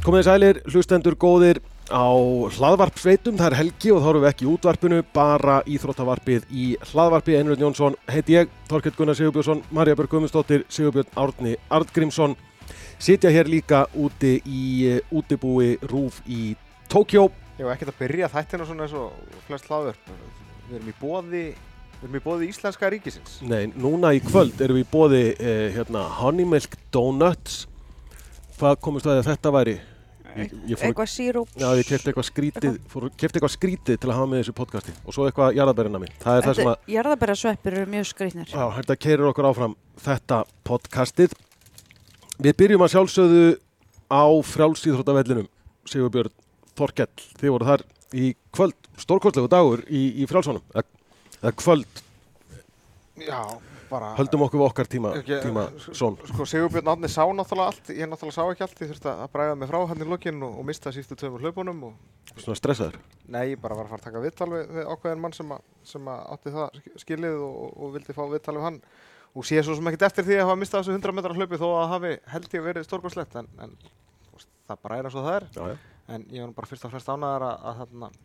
[0.00, 1.58] Komið sælir, hlustendur góðir
[1.92, 2.08] á
[2.56, 7.34] hlaðvarpsveitum, það er helgi og þá erum við ekki í útvarpinu, bara íþróttavarpið í hlaðvarpi.
[7.36, 12.38] Einrönd Jónsson heiti ég, Þorkett Gunnar Sigurbjörnsson, Marja Björg Guðmundsdóttir, Sigurbjörn Árni Artgrímsson.
[12.96, 16.54] Sitja hér líka úti í uh, útibúi Rúf í
[16.88, 17.28] Tókjó.
[17.60, 20.14] Ég var ekkert að byrja þættina svona eins og flest hlaðvörp.
[20.70, 21.44] Við erum í bóði,
[22.00, 23.36] við erum í bóði Íslenska ríkisins.
[23.44, 27.66] Nei, núna í kvöld erum við í bóði uh, hérna, Honey Milk Donuts.
[28.56, 29.78] Hvað komist að þetta væri?
[30.36, 34.10] Ég, ég fór, eitthvað síróps Já, ég kæfti eitthvað skrítið fór, kæfti eitthvað skrítið til
[34.10, 34.94] að hafa með þessu podcasti.
[35.04, 36.12] Og svo eitthvað jarðabærina mín.
[36.22, 39.76] Það er það sem að jarðabæra sveppir eru mjög skrítnir Já, þetta keirir okkur áfram
[40.04, 41.34] þetta podcastið.
[42.40, 43.48] Við byrjum að sjálfsögðu
[44.10, 45.50] á frjálsýþróttavellinum
[45.90, 46.36] Sigurbjörn
[46.78, 47.26] Þorkell.
[47.40, 52.06] Þið voru þar í kvöld stórkvöldlegu dagur í, í frjálsónum eða kvöld.
[53.20, 53.42] Já
[53.90, 54.10] bara...
[54.18, 56.16] Höldum okkur við okkar tíma, ekki, tíma svon.
[56.30, 59.58] Sko Sigurbjörn Átni sá náttúrulega allt, ég náttúrulega sá ekki allt, ég þurfti að bræða
[59.60, 61.84] mig frá hann í lokin og, og mista sístu töfum hlaupunum.
[61.90, 62.32] Og...
[62.36, 62.98] Svona stressaður?
[63.26, 65.60] Nei, ég bara var að fara að taka viðtal við, við ákveðin mann sem, a,
[65.92, 68.80] sem að átti það skilið og, og vildi fá viðtal við hann.
[69.30, 71.68] Og sé svo sem ekkert eftir því að hafa mistað þessu 100 metrar hlaupi þó
[71.70, 73.76] að hafi held ég verið stórgóðslegt en, en
[74.66, 75.46] það bara er eins og það er.
[75.54, 75.78] Já, ja.
[76.10, 78.18] En ég var bara fyrst og fremst ánæðar að, að, að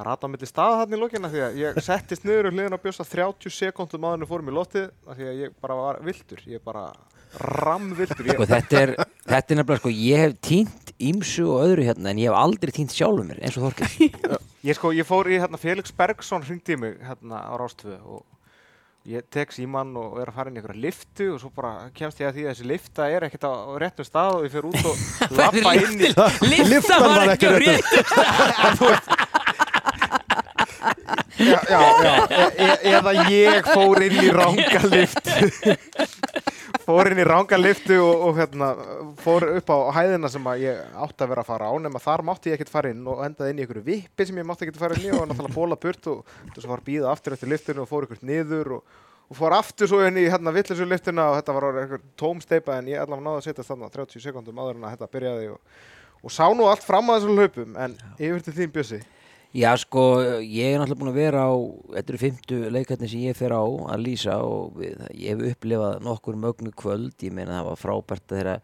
[0.00, 2.76] að rata á milli staða hann í lókina því að ég settist niður og hliðin
[2.76, 6.64] á bjösa 30 sekundum aðeins fórum í lótið því að ég bara var vildur, ég
[6.64, 6.88] bara
[7.38, 8.26] ramvildur.
[8.34, 8.94] Sko þetta er,
[9.28, 12.74] þetta er nefnilega sko, ég hef týnt ímsu og öðru hérna en ég hef aldrei
[12.74, 14.10] týnt sjálfur mér eins og Þorkil.
[14.68, 18.26] ég sko, ég fór í hérna Felix Bergson hringdi í mig hérna á Rástvö og
[19.08, 22.20] ég tek síman og er að fara inn í einhverja liftu og svo bara kemst
[22.20, 24.90] ég að því að þessi lifta er ekkert á réttum stað og ég fer út
[24.90, 25.06] og
[25.38, 26.12] lappa inn í...
[26.68, 29.16] Lifta var ekki á réttum stað!
[31.40, 32.14] já, já, já.
[32.54, 35.76] E e eða ég fór inn í ránga liftu
[36.86, 38.70] fór inn í ránga liftu og, og hérna,
[39.22, 42.50] fór upp á hæðina sem ég átti að vera að fara á nema þar mátti
[42.50, 44.98] ég ekkert fara inn og endaði inn í einhverju vippi sem ég mátti ekkert fara
[44.98, 47.90] inn í og náttúrulega bóla burt og þess að fara bíða aftur eftir liftinu og
[47.90, 48.98] fór einhvert niður og,
[49.30, 52.78] og fór aftur svo inn í hérna vittlisur liftuna og þetta var einhver tóm steipa
[52.78, 55.80] en ég allavega náði að setja þarna 30 sekundum aður en að þetta byrjaði og,
[56.24, 59.02] og sá nú allt fram að þessum hlaupum en yfir til þín bjössi
[59.50, 61.58] Já sko, ég er náttúrulega búin að vera á,
[61.96, 66.04] þetta eru fymtu leikarnir sem ég fer á að lýsa og við, ég hef upplifað
[66.06, 68.54] nokkur mögnu kvöld, ég meina það var frábært þeirra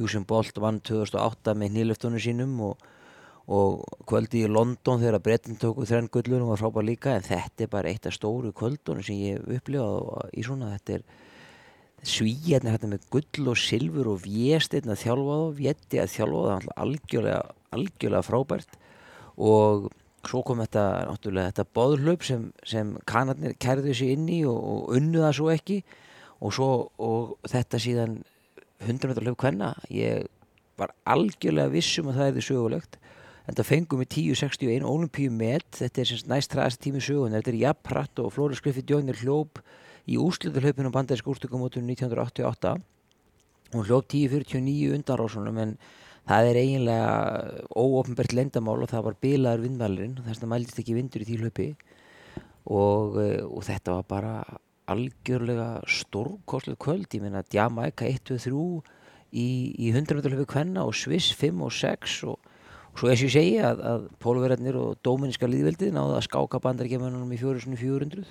[0.00, 2.88] Usain Bolt vann 2008 með nýlöftunum sínum og,
[3.44, 7.74] og kvöldi í London þegar Brettin tóku þrenn gullunum var frábært líka en þetta er
[7.76, 11.08] bara eitt af stóru kvöldunum sem ég hef upplifað í svona, þetta er
[12.08, 16.76] svíjarnir hérna með gull og silfur og vjestirn að þjálfa þá, vjetti að þjálfa þá,
[16.86, 17.42] algjörlega,
[17.76, 18.78] algjörlega frábært.
[19.36, 19.92] Og
[20.28, 24.96] svo kom þetta náttúrulega þetta boðhlaup sem, sem kanarnir kærðu sér inn í og, og
[24.98, 25.78] unnu það svo ekki.
[26.42, 28.16] Og, svo, og þetta síðan
[28.82, 30.26] 100 metrar hlaup hvenna ég
[30.80, 32.98] var algjörlega vissum að það er því sögulegt.
[33.46, 37.50] En það fengum við 10.61 olimpíu met þetta er semst næst ræðast tími sögun þetta
[37.50, 39.58] er jafnpratt og Flóri Skriffi Djónir hljóp
[40.06, 42.76] í úsluturhlaupinu bandæðisk úrtökumótunum 1988
[43.74, 45.74] hún hljóp 10.49 undanrásunum en
[46.30, 47.14] það er eiginlega
[47.78, 51.38] óofnbært lendamál og það var bilaður vindmælurinn þess að það mælist ekki vindur í því
[51.42, 51.68] hlaupi.
[52.70, 54.34] Og, eh, og þetta var bara
[54.92, 57.08] algjörlega stórkoslega kvöld.
[57.10, 58.82] Ég meina Jamaica 1-3
[59.32, 62.38] í, í 100 meter hlaupi kvenna og Sviss 5 og 6 og,
[62.92, 66.62] og svo eins og ég segi að, að pólverðarnir og dóminíska líðveldið náðu að skáka
[66.62, 68.26] bandargemanunum í 400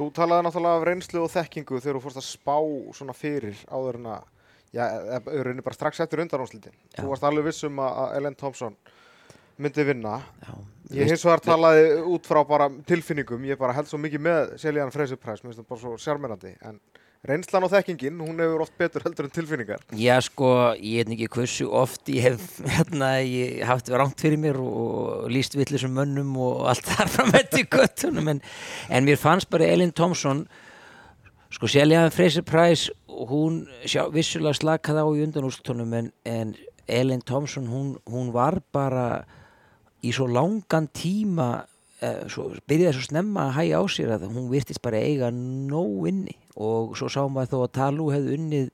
[0.00, 2.56] Þú talaði náttúrulega af reynslu og þekkingu þegar þú fórst að spá
[2.96, 4.28] svona fyrir áður en að
[4.76, 6.76] já, auðvitað bara strax eftir undanátslítin.
[6.98, 8.78] Þú varst alveg vissum að Ellen Thompson
[9.60, 10.20] myndi vinna.
[10.40, 10.54] Já,
[10.96, 14.92] ég hins vegar talaði út frá bara tilfinningum, ég bara held svo mikið með Seljan
[14.94, 16.80] Freysurpræs, mér finnst það bara svo sérmennandi, en
[17.28, 19.82] reynslan og þekkingin, hún hefur oft betur heldur en tilfinningar.
[20.00, 20.48] Já sko,
[20.78, 25.28] ég veit ekki hversu oft ég hef hérna, ég haft verið rámt fyrir mér og
[25.32, 28.42] líst vittlisum mönnum og allt þar fram eftir göttunum, en,
[28.88, 30.46] en mér fannst bara Ellen Thompson
[31.50, 36.52] Sko Seljaðan Fraser Price, hún sjá, vissulega slakaði á í undanústónum en, en
[36.86, 39.24] Ellen Thompson, hún, hún var bara
[40.06, 41.64] í svo langan tíma,
[41.98, 46.06] eh, svo, byrjaði svo snemma að hægja á sér að hún virtist bara eiga nóg
[46.12, 46.36] inni.
[46.54, 48.70] Og svo sá maður þó að Talú hefði unnið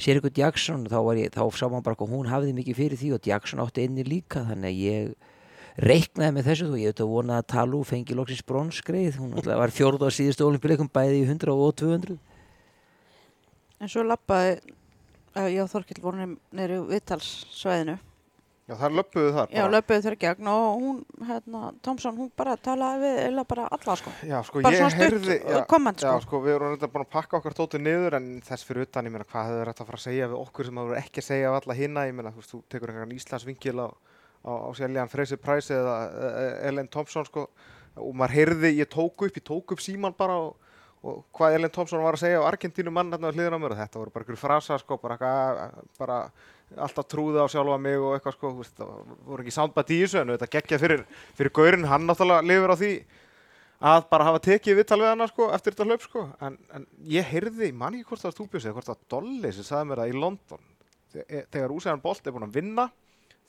[0.00, 3.26] sér ykkur Jackson, þá, ég, þá sá maður bara hún hafði mikið fyrir því og
[3.26, 5.29] Jackson átti inni líka þannig að ég
[5.80, 10.04] reiknaði með þessu og ég auðvitað vona að Talú fengi loksins bronskreið, hún var fjórð
[10.04, 12.18] á síðustu olimpíuleikum bæði í 100 og 200
[13.80, 14.58] En svo lappaði
[15.54, 17.96] ég og Þorkill vorum neyru viðtalssvæðinu.
[18.70, 23.00] Já, það löpuðu þar Já, löpuðu þar gegn og hún, hérna, Tomsson, hún bara talaði
[23.02, 24.12] við eða bara alla, sko.
[24.28, 26.26] Já, sko, Bara ég heyrði já, komment, Já, sko.
[26.28, 29.16] sko, við vorum reynda búin að pakka okkar tótið niður en þess fyrir utan, ég
[29.16, 31.50] meina, hvað hefur þetta að fara að segja við okkur sem hefur ekki að segja
[31.50, 33.88] af alla hinna ég meina, þú veist, þú tekur einhvern Íslandsvingil á,
[34.44, 37.48] á, á Seljan Freysi Price eða eh, Ellen Thompson, sko.
[38.00, 40.56] Og maður heyrði, ég tók upp, ég tók upp síman bara og,
[41.02, 43.74] og hvað Ellen Thompson var að segja á Argentínu mann hérna á hliðina á mér.
[43.74, 46.18] Og þetta voru bara einhverju frasa, sko, bara, bara
[46.78, 50.20] alltaf trúði á sjálfa mig og eitthvað, sko, veist, það voru ekki soundbætt í þessu
[50.22, 51.02] en þetta geggja fyrir,
[51.34, 52.92] fyrir gaurinn, hann náttúrulega lifir á því
[53.90, 56.22] að bara hafa tekið viðtal við hana sko, eftir þetta hlaup sko.
[56.46, 59.52] en, en ég heyrði, man ekki hvort það var stúpjössi eða hvort það var Dolly
[59.56, 60.66] sem sagði mér það í London.
[61.14, 62.84] Þe- þegar Úsæðan Bolt er búin að vinna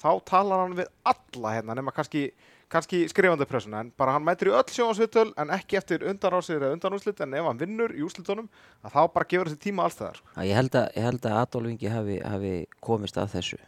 [0.02, 2.28] þá talar hann við alla hérna nema kannski,
[2.72, 6.76] kannski skrifandi pressuna en bara hann mætir í öll sjónasvitöl en ekki eftir undanrásir eða
[6.76, 8.50] undanúslit en ef hann vinnur í úslitunum
[8.82, 10.32] að þá bara gefur þessi tíma alls það sko.
[10.48, 13.62] Ég að, ég held að Adolf Ingi hafi, hafi komist að þessu.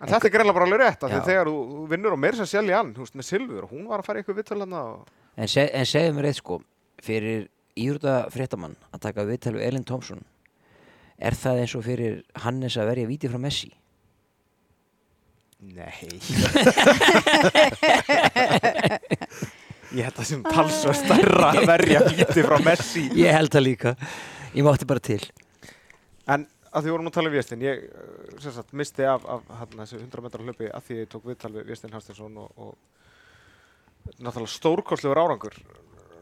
[0.00, 2.82] en þetta er greinlega bara alveg rétt að þegar þú vinnur og meira sem selja
[2.82, 5.12] hann þú veist, með Silfur og hún var að fara í eitthvað viðtöl hann og...
[5.36, 6.60] En, seg, en segðu mér eitt sko,
[7.04, 10.20] fyrir íhrúta fréttamann að taka við Elin Thompson,
[11.16, 13.72] er það eins og fyrir Hannes að verja víti frá Messi?
[15.56, 15.92] Nei
[19.96, 23.94] Ég held að sem talsvör stærra að verja víti frá Messi Ég held það líka.
[24.52, 25.22] Ég mátti bara til.
[26.26, 26.44] En
[26.76, 27.86] að því vorum að tala um Vjestin ég
[28.42, 31.52] sem sagt, misti af, af hérna, þessu 100 metrar hlaupi að því ég tók viðtal
[31.54, 32.72] við Vjestin Hafstinsson og, og
[34.20, 35.56] náttúrulega stórkostlegur árangur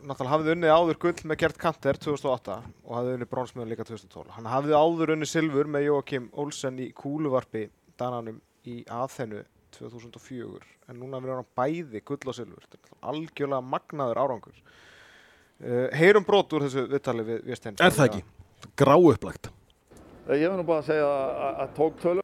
[0.05, 4.35] náttúrulega hafði unnið áður gull með Gert Kanter 2008 og hafði unnið bronsmiðan líka 2012
[4.37, 7.67] hann hafði áður unnið silfur með Jóakim Olsen í kúluvarpi
[7.99, 8.39] dananum
[8.71, 9.43] í aðþennu
[9.75, 12.53] 2004 en núna verður hann bæði gull og er
[13.05, 18.25] algjörlega magnaður árangur uh, heyrum brot úr þessu viðtali við Vjestin Er það ekki?
[18.79, 19.51] Grá upplagt.
[20.33, 22.23] Ég vil nú bara segja að, að tók tölu.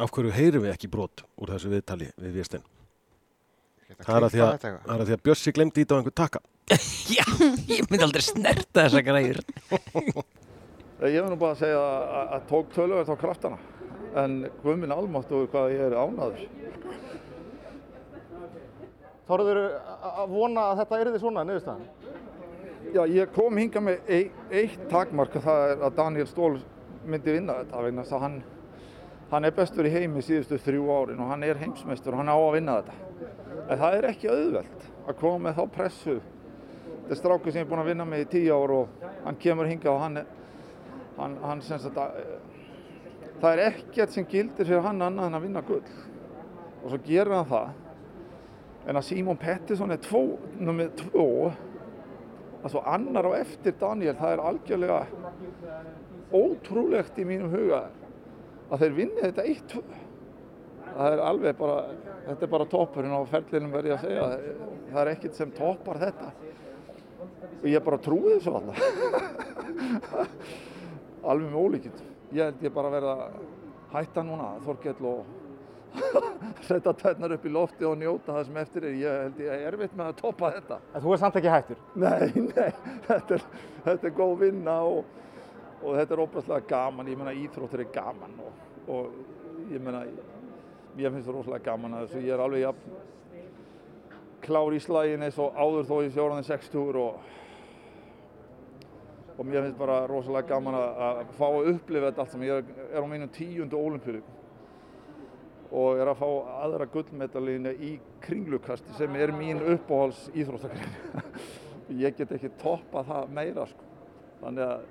[0.00, 2.64] Af hverju heyrum við ekki brot úr þessu viðtali við Véstein?
[3.90, 5.98] Geta Það er að því að, er að, því að Bjössi glemdi í þetta á
[6.00, 6.42] einhver taka.
[7.16, 7.24] Já,
[7.70, 9.42] ég myndi aldrei snerta þessa græður.
[11.00, 13.58] Ég vil nú bara segja að, að tók tölu þá kraftana.
[14.20, 16.42] En guðminn almáttu hvað ég er ánaður.
[19.30, 21.84] Þorður að vona að þetta erði svona niðurstaðan?
[22.90, 24.08] Já, ég kom hinga með
[24.50, 26.56] eitt takmark og það er að Daniel Stól
[27.06, 28.34] myndi vinna þetta vegna þess að hann,
[29.30, 32.36] hann er bestur í heimi síðustu þrjú árin og hann er heimsmeistur og hann á
[32.36, 32.98] að vinna þetta.
[33.70, 36.16] En það er ekki auðvelt að koma með þá pressu.
[36.18, 39.70] Þetta er strákur sem er búinn að vinna með í tíu ár og hann kemur
[39.70, 40.36] hinga og hann, er-
[41.20, 42.18] hann, hann sem sagt að
[43.40, 45.94] það er ekkert sem gildir fyrir hann annað en að vinna gull.
[46.80, 47.72] Og svo gerir hann það.
[48.88, 50.22] En að Simon Pettersson er tvó,
[50.58, 51.26] nummið tvó
[52.60, 55.00] að svo annar á eftir Daniel það er algjörlega
[56.36, 57.82] ótrúlegt í mínum huga
[58.70, 59.74] að þeir vinni þetta eitt
[60.90, 61.78] það er alveg bara
[62.26, 64.26] þetta er bara toppurinn á ferlinum verði að segja
[64.90, 66.32] það er ekkert sem toppar þetta
[67.60, 68.78] og ég bara trúi þessu alltaf
[71.24, 72.00] alveg með ólíkitt
[72.30, 73.38] ég held ég bara verða að
[73.90, 75.38] hætta núna Þorkell og
[76.68, 78.98] setja tætnar upp í lofti og njóta það sem eftir er.
[79.00, 80.78] Ég held ég er erfitt með að toppa þetta.
[80.94, 81.80] En þú er samt ekki hættur?
[81.98, 82.68] Nei, nei,
[83.08, 83.46] þetta er,
[83.88, 85.00] þetta er góð vinna og,
[85.80, 88.62] og þetta er óbærslega gaman, ég meina íþróttir er gaman og,
[88.94, 90.04] og ég meina,
[91.00, 92.98] ég finnst það rosalega gaman að þessu, ég er alveg jafn
[94.40, 97.18] klár í slægin eins og áður þó ég sé orðin 60 og,
[99.40, 102.86] og mér finnst bara rosalega gaman að, fá að upplifa þetta allt sem ég er,
[102.92, 104.20] er á mínum tíundu ólimpíu
[105.70, 106.26] og er að fá
[106.66, 111.22] aðra gullmedalínu í kringlukasti sem er mín uppáhalds íþróttakrein.
[112.04, 113.86] ég get ekki toppað það meira sko.
[114.42, 114.82] Þannig að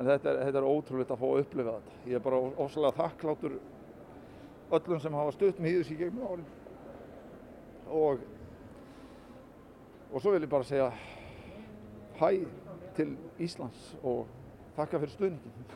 [0.00, 2.00] þetta, er, þetta er ótrúlegt að fá að upplifa þetta.
[2.10, 3.56] Ég er bara óslega þakklátur
[4.78, 6.50] öllum sem hafa stutt í þessu í gegnum árin.
[8.02, 8.26] Og,
[10.10, 10.90] og svo vil ég bara segja
[12.18, 12.34] hæ
[12.98, 14.26] til Íslands og
[14.76, 15.74] þakka fyrir stuðningin.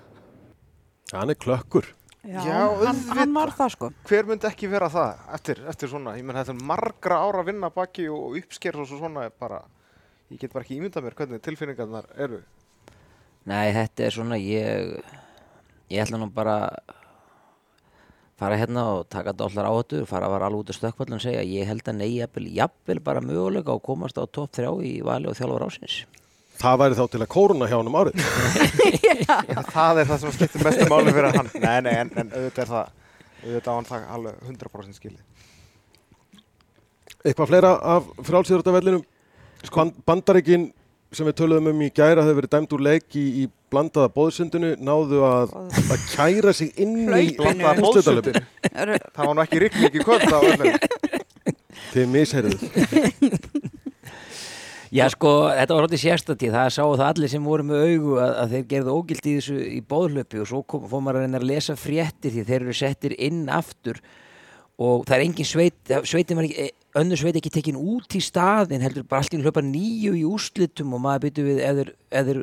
[1.12, 1.88] Hann er klökkur.
[2.22, 3.88] Já, Já, hann, hann var það sko.
[4.06, 6.14] Hver myndi ekki vera það eftir, eftir svona?
[6.14, 9.58] Ég menn þetta er margra ára að vinna baki og uppsker og svo svona bara,
[10.30, 12.38] ég get bara ekki ímyndað mér hvernig tilfinningarnar eru.
[13.50, 14.94] Nei, þetta er svona, ég,
[15.90, 16.56] ég ætla nú bara
[18.38, 21.42] fara hérna og taka dállar áhættur, fara að vara alveg út af stökkvallin og segja,
[21.42, 25.30] ég held að nei, jafnvel, jafnvel bara möguleika að komast á topp þrjá í vali
[25.30, 26.04] og þjálfur ásins.
[26.62, 28.26] Það væri þá til að kóruna hjá hann um árið.
[29.72, 31.48] Það er það sem skiptir mestu máli fyrir hann.
[31.64, 32.92] Nei, nei, en, en auðvitað er það,
[33.42, 35.22] auðvitað á hann það alveg 100% skilið.
[37.22, 39.02] Eitthvað fleira af frálsýrutavellinum.
[39.74, 40.68] Ban Bandaríkin
[41.14, 44.70] sem við töluðum um í gæra hefur verið dæmd úr leik í, í blandaða bóðsundinu
[44.82, 45.52] náðu að,
[45.92, 47.34] að kæra sig inn í.
[47.38, 48.38] Blandaða úrslitahlaupið.
[48.38, 48.70] bóðsundin.
[48.72, 50.72] Eru, Það var nú ekki rigning í kvöld á öllum.
[51.92, 52.58] Þið misheyrið.
[54.92, 58.32] Já sko, þetta var hóttið sérstatíð, það sáu það allir sem voru með augu að,
[58.42, 61.38] að þeir gerðu ógild í þessu í bóðlöpi og svo kom, fór maður að reyna
[61.40, 64.02] að lesa fréttir því þeir eru settir inn aftur
[64.82, 66.66] og það er engin sveit, sveitin var ekki,
[67.00, 71.02] önnu sveit ekki tekin út í staðin, heldur bara einu hlaupa nýju í úrslitum og
[71.06, 71.80] maður byttu við ef
[72.12, 72.42] þeir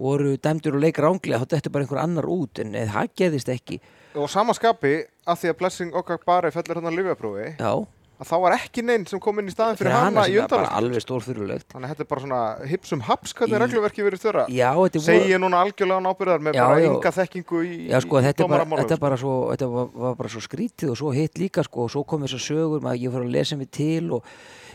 [0.00, 3.78] voru dæmdur og leik ránglega þá þetta bara einhver annar út en það gerðist ekki.
[4.18, 7.72] Og sama skapi, að því að Blessing okkar bara fellur hann á lyfjaprófi, Já,
[8.20, 10.42] að þá var ekki neinn sem kom inn í staðin fyrir fyrir hana í sem
[10.44, 10.74] undanvast.
[10.76, 11.66] alveg stórfyrulegt.
[11.72, 14.44] Þannig að þetta er bara svona hipsum haps hvernig Í- regluverki verið störa.
[14.46, 18.52] Þetta ég núna algjörlega ábyrðar með Já, bara ynga þekkingu í, Já sko þetta er
[18.52, 21.64] bara, þetta er bara svo, þetta var, var bara svo skrítið og svo hitt líka
[21.64, 24.24] sko og svo kom þessar sögur maður ég fór að lesa mig til og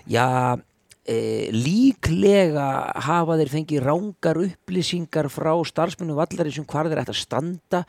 [0.10, 0.26] já,
[1.06, 2.66] e, líklega
[3.06, 7.84] hafa þeir fengið rángar upplýsingar frá starfsmennu vallarins um hvar þeir ætti að standa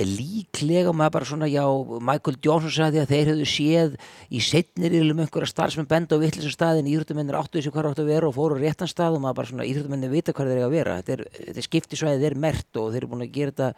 [0.00, 1.64] líklega maður bara svona já,
[2.00, 3.96] Michael Johnson sagði að þeir hefðu séð
[4.32, 8.12] í setnir um einhverja starfsmenn benda á vittlisum staðin íþróttumennir áttu þessu hvar áttu að
[8.14, 10.70] vera og fóru á réttan stað og maður bara svona íþróttumennir vita hvar þeir eiga
[10.70, 13.52] að vera þetta er, þetta er skiptisvæðið er mert og þeir eru búin að gera
[13.52, 13.72] þetta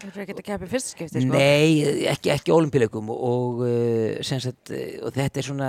[0.00, 1.34] þeir eru ekki að keppa í fyrsta skipti, sko.
[1.34, 5.68] Nei, ekki, ekki olimpíuleikum og, og, uh, sem sagt, uh, og þetta er svona,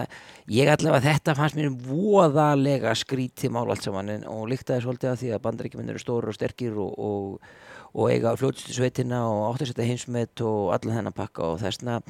[0.51, 5.19] ég allavega þetta fannst mér voðalega skrítið mál allt saman en, og líktaði svolítið að
[5.23, 7.51] því að bandaríkjuminn eru stórir og sterkir og, og,
[7.91, 12.01] og eiga fljótustu sveitina og áttasetta heimsmet og allan þennan pakka og þessna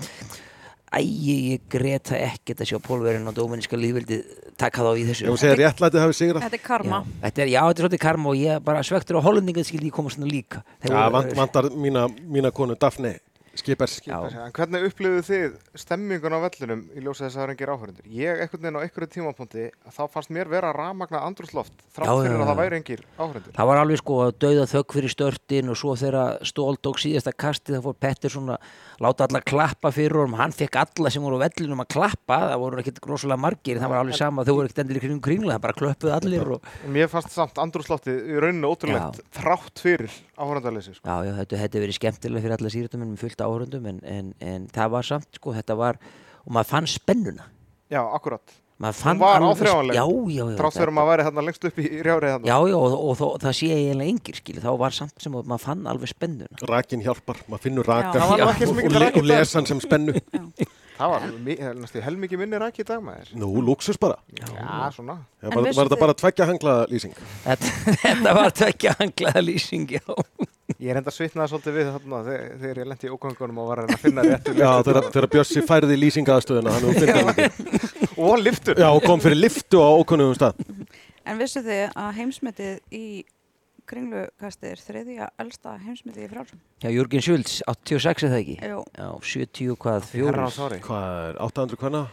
[0.92, 4.18] Æ, ég greta ekkert að sjá pólverinn og dóminíska lífveldi
[4.60, 5.24] taka þá í þessu.
[5.24, 6.44] Ég var að segja réttlætið hafi sigrað.
[6.44, 6.98] Þetta er karma.
[7.00, 9.88] Já, þetta er, já, þetta er svolítið karma og ég bara svektur á hollendinga skildi
[9.88, 10.66] ég koma svona líka.
[10.84, 13.14] Já, vant, vantar mína, mína konu Daphne
[13.52, 17.72] Skipar, en hvernig upplifðu þið stemmingun á vellinum í ljósa þess að það er engir
[17.74, 18.06] áhörundur?
[18.16, 22.38] Ég ekkert neginn á einhverju tímapunkti að þá fannst mér vera ramagna andrúsloft þrátt fyrir
[22.38, 23.56] að það væri engir áhörundur.
[23.58, 27.36] Það var alveg sko að dauða þögg fyrir störtin og svo þegar Stól tók síðasta
[27.36, 31.40] kasti það fór Pettersson að láta alla klappa fyrir honum, hann fekk alla sem voru
[31.42, 34.70] á vellinum að klappa, það voru ekkert grósalega margir það var alveg sama, þau voru
[34.70, 38.74] ekkert endilega kring kringla það bara klöppuð allir og Mér fannst samt andrúsloftið í rauninu
[38.74, 40.98] ótrúlegt þrátt fyrir áhörundaleysi.
[40.98, 41.08] Sko.
[41.08, 44.70] já, já, þetta hefði verið skemmtilega fyrir alla sýrtuminn með fullt áhörundum en, en, en
[44.74, 46.02] það var samt sko, þetta var
[46.46, 47.50] og maður fann spennuna
[47.92, 48.54] Já, akkurat.
[48.82, 51.88] Maður fann var já, já, já, Þrátt fyrir að maður væri hérna lengst upp í
[52.02, 52.50] rjárið hérna.
[52.50, 55.38] já, já, og, og, og það sé ég eiginlega engir skil, þá var samt sem
[55.38, 58.28] að maður fann alveg spennuna Rakin hjálpar, maður finnur raka Já.
[58.28, 59.38] Og, og, mikið le- raki og í dag.
[59.38, 60.18] lesa hann sem spennu.
[61.02, 61.24] Það var
[61.82, 63.30] næstu helmikið minni ræk í dag maður.
[63.42, 64.20] Nú, luxus bara.
[64.38, 64.46] Já,
[64.94, 65.16] svona.
[65.42, 67.16] Já, En var, var þetta bara tveggja hanglaða lýsing?
[67.48, 70.04] þetta, var tvekja hanglaða lýsing, já
[70.82, 73.92] Ég er enda svitnaði svolítið við þarna þegar, ég lendi í ógangunum og var að
[73.94, 78.16] að finna réttu Já, þegar, þegar Bjössi færði lýsingaðastöðuna, hann er uppfyrir.
[78.18, 78.82] Og liftur.
[78.82, 80.64] Já, og kom fyrir liftu á ókunnugum stað.
[81.30, 83.04] En vissu þið að heimsmetið í
[83.92, 86.62] kringlukasti er þriðja elsta heimsmetið í frálsum?
[86.82, 88.58] Já, Jörgen Schultz, 86 er það ekki?
[88.72, 88.82] Jú.
[88.98, 90.10] Já, 70 hvað,
[90.56, 90.80] sári.
[90.86, 92.04] Hvað er 800 hvenna?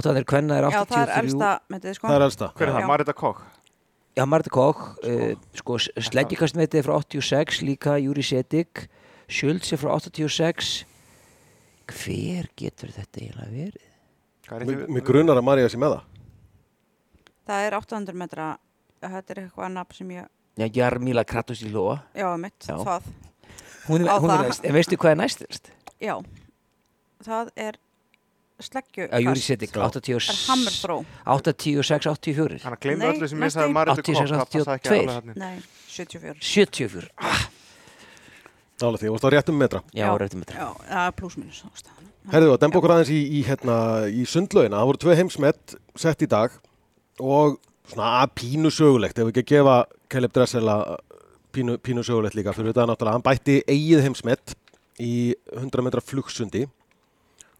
[0.00, 0.96] 800 kvenna er Já, 83.
[0.96, 2.08] það er elsta metið, sko.
[2.10, 2.48] Það er elsta.
[2.56, 2.78] Hver er Já.
[2.80, 2.88] það?
[2.90, 3.44] Marita Kokk.
[4.16, 8.86] Já, Marta Koch, uh, sko, sleggjikastmetið er frá 86, líka Júri Sedik,
[9.28, 10.86] Schultz er frá 86.
[11.86, 13.82] Hver getur þetta eiginlega verið?
[14.56, 16.06] Er Mér grunar að Marja sé með það.
[17.46, 18.46] Það er 800 metra,
[19.04, 21.98] þetta er eitthvað nafn sem ég, Já, Jarmíla Kratos í Lóa.
[22.16, 22.76] já, mitt, Já.
[22.80, 23.12] það.
[23.86, 25.68] Hún er, hún er næst, en veistu hvað er næstast?
[26.00, 26.16] Já,
[27.20, 27.76] það er
[28.64, 29.82] sleggju Já, Júri Sedik, Já.
[29.90, 30.28] 86.
[30.30, 30.96] er hammerþró.
[31.26, 32.58] 86, 84.
[32.62, 34.06] Þannig að glemdu Nei, öllu sem ég sagði í- Marita Kokk.
[34.06, 35.00] 86, Það passaði ekki 82.
[35.00, 35.34] alveg þarna.
[35.36, 36.40] Nei, 74.
[36.40, 37.10] 74.
[37.18, 37.42] Ah,
[38.76, 39.80] Nálega því, þú varst á réttum metra.
[39.94, 40.18] já, Já.
[40.20, 40.54] réttum þetta.
[40.56, 41.62] Já, það er pluss-minus.
[42.32, 43.76] Herðu, að demba okkur aðeins í, í, hérna,
[44.10, 44.76] í sundlaugina.
[44.82, 46.50] Það voru tvö heimsmet sett í dag
[47.20, 47.58] og
[47.88, 49.16] svona að pínu sögulegt.
[49.18, 49.76] Ef við ekki að gefa
[50.10, 50.96] Caleb Dressel að
[51.54, 53.12] pínu, pínu sögulegt líka fyrir þetta náttúrulega.
[53.16, 54.54] Hann bætti eigið heimsmet
[55.00, 56.66] í 100 metra flugsundi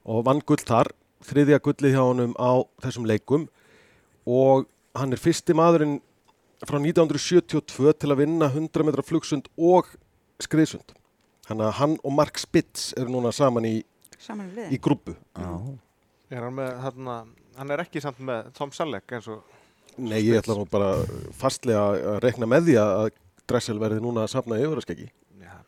[0.07, 0.93] og vann gull þar.
[1.27, 3.47] Þriðja gullið hjá honum á þessum leikum
[4.27, 5.99] og hann er fyrsti maðurinn
[6.67, 9.91] frá 1972 til að vinna 100 metra flugsund og
[10.43, 10.95] skriðsund.
[11.47, 15.15] Þannig að hann og Mark Spitz eru núna saman í, í grúpu.
[15.37, 15.51] Já.
[16.35, 17.19] Er hann með þarna,
[17.59, 19.45] hann er ekki samt með Tom Selleck eins og
[19.97, 20.91] Nei, ég ætla nú bara
[21.39, 23.07] fastlega að rekna með því að
[23.49, 25.07] Dressel verði núna að safna yfirraskeggi.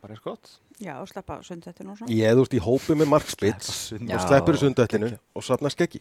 [0.02, 0.50] Bara eins gott.
[0.78, 2.10] Já, og sleppa sundettin og svona.
[2.14, 4.10] Ég eða úrst í hópi með Mark Spitz Sund.
[4.14, 6.00] og sleppur sundöllinu og safna skeggi.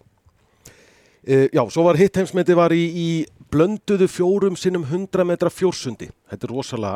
[1.28, 3.08] Uh, já, svo var hitt heimsmeti var í, í
[3.52, 6.08] blönduðu fjórum sinnum 100 metra fjórsundi.
[6.30, 6.94] Þetta er rosalega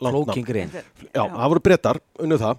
[0.00, 2.58] langt er- Já, það voru brettar, unnu það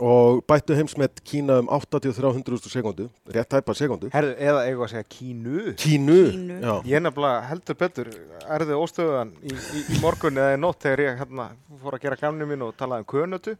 [0.00, 4.10] og bættu heimsmet Kína um 8300 sekundu, rétt tæpa sekundu.
[4.12, 5.74] Herðu, eða eigum við að segja kínu.
[5.80, 6.58] Kínu, Kínu.
[6.90, 8.10] Ég nefnilega heldur betur
[8.56, 11.48] erði óstöðuðan í, í, í morgun eða í nótt þegar ég hérna,
[11.82, 13.56] fór að gera gamni mín og talaði um könötu.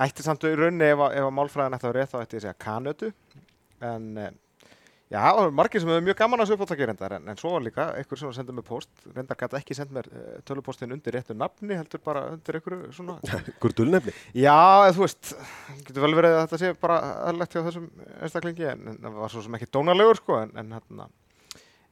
[0.00, 2.36] Ætti samt í rauninni ef, að- ef að málfræðin ætti að vera rétt þá ætti
[2.38, 3.12] ég að segja kanötu.
[3.80, 4.30] En eh,
[5.10, 7.52] já, það var margir sem hefur mjög gaman að þessu uppáttakir reyndar en, en svo
[7.56, 8.90] var líka einhver sem sendið mér post.
[9.16, 10.08] Reyndar gæti ekki sendt mér
[10.48, 13.16] tölupostin undir réttu nafni heldur bara undir einhverju svona
[13.62, 14.14] Hver dulnefni?
[14.38, 15.32] Já, eða þú veist,
[15.88, 17.00] getur vel verið að þetta sé bara
[17.30, 17.88] aðlegt hjá þessum
[18.20, 21.08] einstaklingi en, en það var svo sem ekki dónalegur sko en, en hérna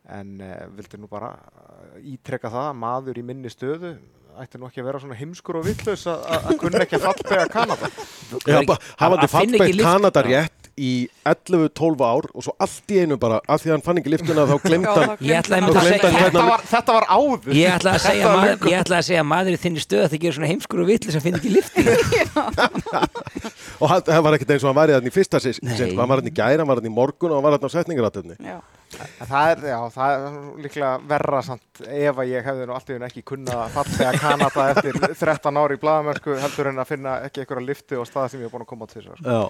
[0.09, 3.91] en uh, vildi nú bara uh, ítrekka það að maður í minni stöðu
[4.39, 7.91] ætti nú ekki að vera svona heimskur og vittlaus að, kunna ekki að fallbega Kanada
[8.47, 10.91] Já, hafandi Að finna ekki fallbeitt lyft- Kanada rétt í
[11.29, 14.45] 11-12 ár og svo allt í einu bara, af því að hann fann ekki liftuna
[14.49, 17.53] þá glemd Já, hann ætlaði þetta hérna- var, þetta var áður.
[17.59, 19.61] Ég ætla að segja, Þetta var maður, löngu- ég ætla að segja að maður í
[19.65, 21.85] þinni stöð að það gerir svona heimskur og vitli sem finn ekki lifti
[23.83, 26.09] og hann, hann var ekkert eins og hann var í þannig í fyrsta sinn, hann
[26.09, 28.59] var hann í gæra, hann var hann í morgun og hann var hann á.
[28.59, 32.89] En Það er, já, það er líklega verra samt ef að ég hefði nú allt
[32.89, 36.89] í hún ekki kunnað að fallbega Kanada eftir 13 ári í blaðamennsku heldur en að
[36.95, 39.43] finna ekki einhverja lifti og staða sem ég er búin að koma til þess Já,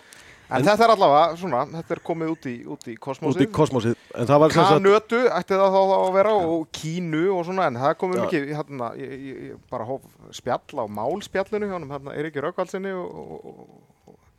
[0.49, 3.49] En þetta er allavega svona, þetta er komið út í, út í út kosmosið í
[3.53, 8.19] kosmosið en Kanötu ætti það þá að vera og kínu og svona en það komið
[8.19, 8.23] Já.
[8.25, 10.07] mikið hérna, ég, ég, ég bara hóf
[10.39, 13.77] spjall á málspjallinu hjá honum hérna Eiríki Rökkvaldsinni og, og, og,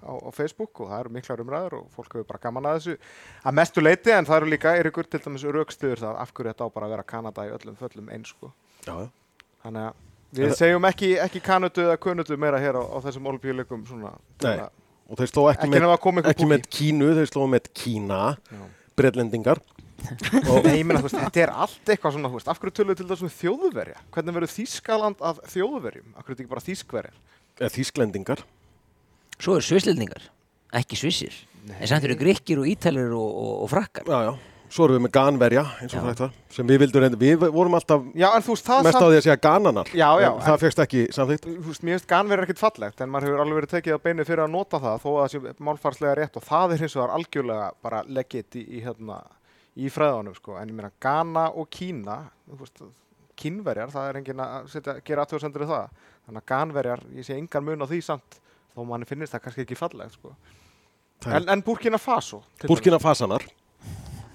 [0.04, 2.96] á, á Facebook og það eru miklar umræður og fólk hefur bara gaman að þessu
[3.50, 6.68] að mestu leiti en það eru líka Eiríkur til dæmis raukstuður það af hverju þetta
[6.68, 8.52] á bara að vera Kanada í öllum föllum eins sko.
[8.86, 10.06] Þannig að
[10.40, 14.56] við segjum ekki, ekki Kanötu eða Kunötu meira hér á, á þessum olbíuleikum svona Nei.
[14.56, 14.70] svona-
[15.10, 18.62] og þeir sló ekki, ekki með, að ekki með Kínu, þeir sló með Kína Já.
[18.96, 19.62] brellendingar
[20.64, 23.32] Nei, þú veist, þetta er allt eitthvað svona, veist, af hverju tölum við til þessum
[23.34, 23.98] þjóðverja?
[24.16, 26.14] Hvernig verður Þískaland af þjóðverjum?
[26.16, 27.18] Af hverju er þetta ekki bara Þískverjar?
[27.60, 28.44] eða Þísklendingar
[29.40, 30.26] Svo eru svislendingar,
[30.76, 31.36] ekki svissir
[31.70, 34.08] En samt eru grikkir og ítalir og, og, og frakkar.
[34.10, 37.46] Já, já, svo erum við með Ganverja eins og þetta, sem við vildum reynda við
[37.54, 39.92] vorum alltaf Já, veist, það mest á því að segja Gananar.
[39.94, 43.44] Já, já, en það fegst ekki samþýtt mér finnst ganverið ekkert fallegt, en maður hefur
[43.46, 46.40] alveg verið tekið á beinu fyrir að nota það, þó að það sé málfarslega rétt
[46.40, 49.22] og það er hins vegar algjörlega bara leggit í, í, hérna,
[49.78, 50.58] í fræðanum, sko.
[50.60, 52.20] En ég meina, Ghana og Kína,
[53.40, 56.06] kínverjar, það er engin að setja, gera aðtöðsendur í það.
[56.28, 58.40] Þannig að ganverjar, ég sé engan mun á því samt,
[58.76, 60.36] þó manni finnist það kannski ekki fallegt, sko.
[61.28, 62.42] En, en Burkina Faso?
[62.68, 63.44] Burkina Fasanar.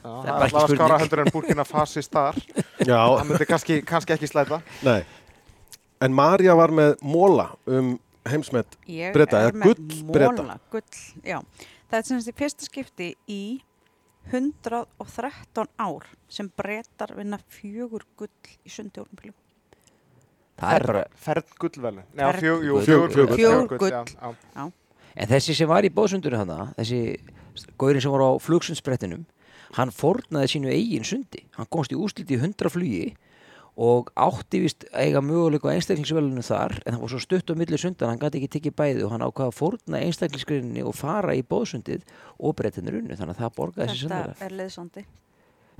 [0.04, 2.40] Já, Það er ekki allavega skára heldur en Burkina Fasistar.
[2.90, 4.60] Já, það myndi kannski, kannski ekki slæta.
[4.84, 5.00] nei
[6.04, 7.94] En Marja var með móla um
[8.28, 10.82] heimsmet er eða gull
[11.24, 11.38] já.
[11.88, 13.40] Það er sem sagt í fyrsta skipti í
[14.32, 19.32] 113 ár sem brettar vinna fjögur gull í sundi olimpíu.
[20.60, 22.04] Það er bara, Fern gullvelun.
[22.40, 24.72] Fjögur gull.
[25.14, 27.00] en þessi sem var í bóðsundunum hana Þessi
[27.78, 29.24] góðurinn sem var á flugsundsbrettinum
[29.74, 33.14] Hann fórnaði sínu eigin sundi Hann komst í úsliti í 100 flugi
[33.74, 37.54] og átti vist að eiga möguleika á einstaklingsvelunum þar en það var svo stutt á
[37.58, 41.34] milli sundan hann gæti ekki tekið bæði og hann ákvaða að fórna einstaklingsgrinni og fara
[41.34, 42.04] í bóðsundið
[42.38, 45.04] og brettinir unnu þannig að það borgaði þessi Þetta sannlega er liðsandi.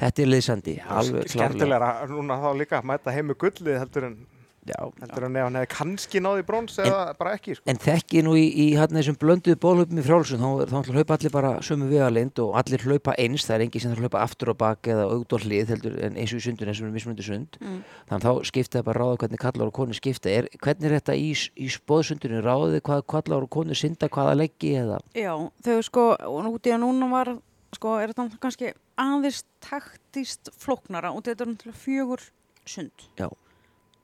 [0.02, 4.08] Þetta er liðsandi, alveg klárlega Skemmtilegra núna þá líka að mæta heim með gullið heldur
[4.08, 4.16] en,
[4.64, 7.66] heldur en ef hann hefði kannski náði brons eða bara ekki sko.
[7.70, 11.34] En þekki nú í, í hérna þessum blönduðu bólöpum í frjálsum, þá, þá hlaupa allir
[11.34, 14.52] bara sömu vegalind og allir hlaupa eins, það er engin sem þarf að hlaupa aftur
[14.54, 17.26] og bak eða auðvitað hlið heldur en eins og í sundun eins og í mismunandi
[17.28, 17.58] sund.
[17.60, 17.80] Mm.
[18.10, 20.32] Þannig þá skipta það bara ráða hvernig kallar og konur skipta.
[20.32, 22.42] Er, hvernig er þetta í, í spóðsundunni?
[22.44, 25.00] Ráðið hvað kallar og konur synda hvaða leggi eða?
[25.16, 25.32] Já,
[25.66, 26.06] þau sko,
[26.50, 27.34] út í að núna var,
[27.76, 32.28] sko, er þetta kannski aðeins taktist flóknara og þetta er náttúrulega fjögur
[32.68, 33.08] sund.
[33.18, 33.28] Já.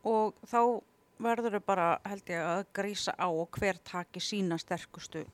[0.09, 0.61] Og þá
[1.21, 5.27] verður þau bara, held ég, að grísa á og hver taki sína sterkustu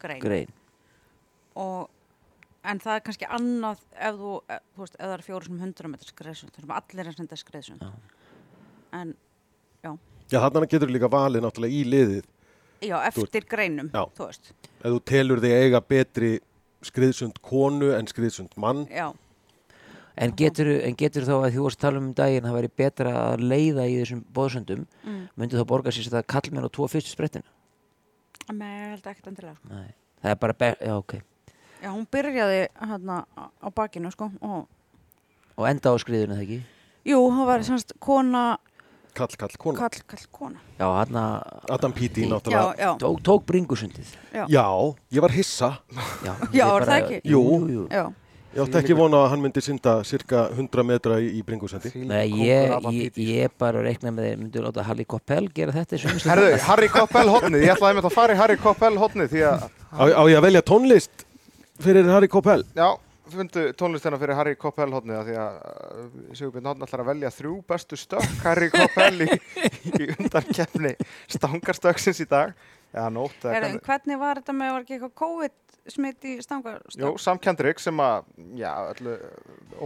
[0.00, 0.20] grein.
[0.22, 0.52] Grein.
[1.58, 1.88] Og,
[2.62, 5.64] en það er kannski annað ef þú, e- þú veist, ef það er fjóru sem
[5.64, 7.82] hundra metrar skreiðsund, þannig að allir er að senda skreiðsund.
[7.82, 8.22] Já.
[9.00, 9.16] En,
[10.30, 12.26] Já, þarna getur líka valið náttúrulega í liðið
[12.86, 14.04] já, eftir greinum, Já.
[14.14, 14.52] þú veist.
[14.78, 16.30] ef þú telur þig eiga betri
[16.86, 19.08] skriðsund konu en skriðsund mann Já,
[20.20, 22.70] En getur, en getur þá að þú varst að tala um daginn að það væri
[22.82, 25.22] betra að leiða í þessum bóðsundum, mm.
[25.40, 27.48] myndi þá borga sér þetta kallmenn og tvo fyrstu sprettina?
[28.50, 29.56] með held ekki endilega.
[29.56, 29.68] sko.
[29.70, 29.90] Nei.
[30.20, 31.14] Það er bara, já ok.
[31.80, 34.68] Já, hún byrjaði hérna á á bakinu, sko, og
[35.60, 36.60] Og enda á skriðuna þegar ekki?
[37.08, 38.42] jú, það var semst kona,
[39.16, 40.60] kall, kall, kona kall, kall, kona.
[40.78, 44.16] Já, hann að Adam Já, náttúrulega já, tók, tók bringusundið.
[44.32, 44.44] já.
[44.48, 44.66] Já,
[45.12, 45.70] ég var hissa
[46.24, 47.20] Já, Já, ég er það ekki?
[47.24, 47.58] Jú, Jú.
[47.58, 47.88] jú, jú.
[47.90, 48.12] Já,
[48.50, 51.92] Ég átti ekki vona að hann myndi synda cirka 100 metra í, í bringusendi.
[52.02, 56.48] Nei, ég, ég, ég bara reikna með þeir myndu láta Halli Koppel gera þetta Herðu,
[56.66, 60.02] Harry Koppel hotnið, ég ætlaði með að fara í Harry Koppel hotnið því að, Á,
[60.02, 61.24] á ég að velja tónlist
[61.80, 62.64] fyrir Harry Koppel?
[62.74, 62.88] já,
[63.30, 67.54] fundu tónlistina fyrir Harry Koppel hotnið því að uh, Sigurbjörn Hotn ætlar að velja þrjú
[67.70, 69.30] bestu stökk Harry Koppel í,
[69.94, 70.96] í undarkeppni
[71.30, 72.56] stangarstöksins í dag.
[72.90, 76.82] Já, nótt Er, hvernig- hvernig var þetta með, var ekki eitthvað COVID smitt í stangar?
[76.98, 78.24] Jú, Sam Kendrick sem að,
[78.58, 79.16] já, öllu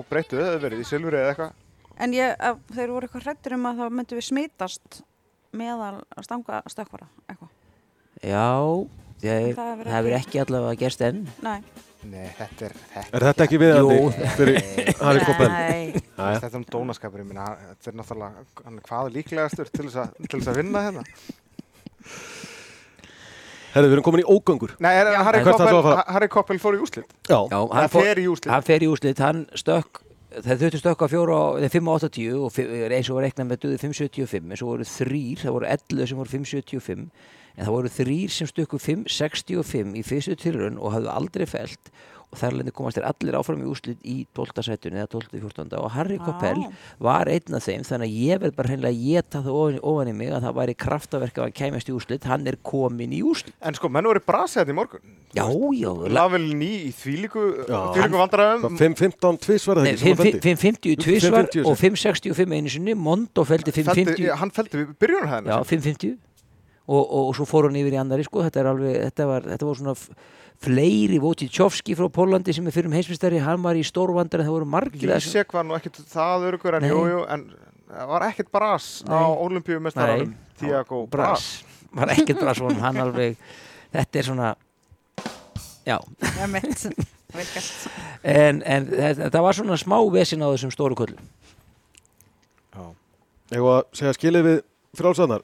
[0.01, 1.53] óbreyttu, hefur verið í silfri eða eitthvað.
[2.05, 5.01] En ég, að, þeir voru eitthvað hrættur um að það myndi við smitast
[5.55, 5.95] meðal
[6.27, 7.51] stangastökkvara, eitthvað.
[8.25, 8.47] Já,
[9.23, 11.61] þeir, Það hefur ekki- ekki allavega gerst enn Nei.
[12.05, 14.59] Nei, þetta er, þetta, Er þetta ekki viðandi fyrir
[15.05, 15.49] Harry Koppel?
[15.55, 16.03] Nei.
[16.19, 20.19] Þetta er um dónaskapurinn minna, þetta er náttúrulega, hann er hvað líklegastur til þess að,
[20.29, 21.05] til þess að vinna hérna.
[23.75, 24.73] Herðu, við erum komin í ógöngur.
[24.85, 25.83] Nei, er, Harry, Koppel?
[26.15, 27.09] Harry Koppel fór í úslit.
[27.27, 27.41] Já.
[27.51, 28.51] Já, Hann fer í úrslit.
[28.55, 32.57] hann fer í úslit, hann stökk þeir þurftu stökka fjóra á, þeir 5.80 og
[32.91, 36.19] eins og var reiknað með duði 5.75 en svo voru þrýr, það voru 11 sem
[36.19, 37.05] voru 5.75
[37.55, 41.93] en það voru þrýr sem stökku 5.65 í fyrstu tilraun og hafðu aldrei felt
[42.35, 44.65] og þar lendi komast þér allir áfram í úslit í 12.
[44.67, 45.41] sætun eða 12.
[45.45, 45.77] 14.
[45.79, 46.25] og Harry Vá.
[46.27, 46.63] Koppel
[47.07, 50.11] var einn af þeim þannig að ég verð bara hreinlega að geta það ofan, ofan
[50.11, 53.23] í mig að það væri kraftaverk að hann kæmast í úslit, hann er komin í
[53.25, 55.05] úslit En sko, menn voru brasið þetta í morgun.
[55.35, 55.45] Já,
[55.75, 57.41] já, Lavel ný í þvílíku
[58.15, 58.77] vandræðum.
[58.79, 60.43] 5-15 tvis var það Nei, ekki sem hann feldi?
[60.45, 65.51] 550 tvisvar 550 og 565 einu sinni Mondo feldi Feldi, 550 hann feldi við byrjunarhæðina.
[65.51, 66.15] já, 550
[66.85, 69.47] og, og, og svo fór hann yfir í annari sko, þetta, er alveg, þetta, var,
[69.55, 69.95] þetta var svona
[70.63, 74.57] fleiri Votitjovski frá Pólandi sem er fyrir um heimsmystari, hann var í stórvandar en það
[74.59, 76.91] voru margir Lísek var nú ekkit það örugur en Nei.
[76.93, 77.47] jú, en
[77.91, 79.37] það var ekkit bras á Nei.
[79.49, 80.33] olimpíumestaranum.
[80.35, 80.59] Nei.
[80.61, 81.65] Tiago Bras.
[81.95, 83.37] Var ekkert Bras vonum, hann alveg
[83.95, 84.55] þetta er svona
[85.85, 86.47] já, Já,
[88.23, 91.33] en, en þetta var svona smá vesin á þessum stóru köllum
[93.53, 94.57] Ég var að segja skilið við
[94.99, 95.43] frálsannar.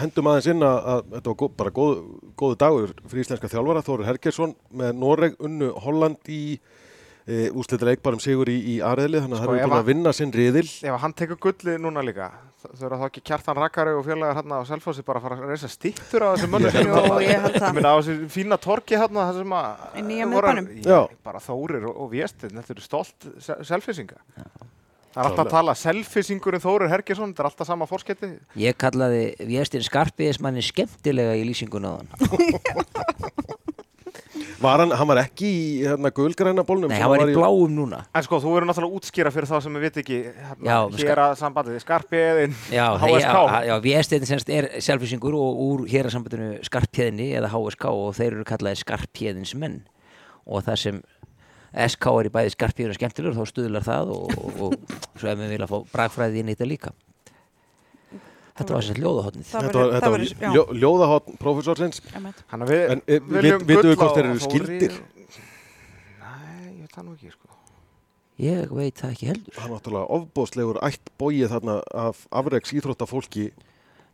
[0.00, 1.94] Hendum aðeins inn að, að þetta var bara góð,
[2.40, 3.84] góðu dagur fyrir íslenska þjálfara.
[3.86, 6.40] Þórir Hergersson með Noreg unnu Holland í
[7.26, 9.22] e, úslitileik bara um sigur í, í aðreðli.
[9.24, 10.66] Þannig að Sko, það eru ef búin að- vinna sinn riðil.
[10.90, 12.28] Ef hann tekur gullið núna líka,
[12.66, 15.50] þau eru þá ekki kjartan Rakari og félagar hérna á Selfossi bara að fara að
[15.52, 17.68] reysa stýttur á þessum mönnum sem Jú, ég held það.
[17.70, 21.86] Ég meina á þessu fína torki hérna það sem að Í nýja voru- bara Þórir
[21.90, 23.28] og, og Viestin, þetta eru stolt
[23.70, 24.18] selfisinga.
[25.16, 28.28] Það er alltaf að tala selfisingurinn Þórir Hergesson, þetta er alltaf sama fórsketti.
[28.60, 32.08] ég kallaði Viestin Skarpiðismanni skemmtilega í lýsingun á hann
[34.56, 36.88] Var hann, hann var ekki í hérna, gulgræna bólnum.
[36.88, 39.56] nei, hann var í bláum núna En sko, þú verður náttúrulega að útskýra fyrir þá
[39.64, 43.34] sem við veit ekki hérna, hér að sambandið, skarpiðin, HSK.
[43.68, 48.80] já, Viestin semst er selfisingur og úr hérasambandinu Skarphéðinni eða HSK og þeir eru kallaði
[48.84, 49.78] Skarphéðins menn
[50.46, 51.02] og það sem
[51.76, 55.40] SK er í bæði Skarphéðin og skemmtilegur þá stuðlar það og, og, og svo ef
[55.42, 56.92] við vilja fá bragfræði inn í þetta líka
[58.56, 61.98] Þetta var sem hljóðahotnið Það Þetta var, þetta það var ljó, ljóðahotn prófessorsins.
[62.16, 62.38] einmitt.
[62.48, 64.94] Þannig að við eh, viljum við gull hvort á þeir eru skyldir?
[66.22, 67.50] Nei, ég veit það nú ekki, sko.
[68.46, 73.46] Ég veit það ekki heldur Hann er náttúrulega ofbóðslegur ætt bóið þarna af afreiks íþróttafólki.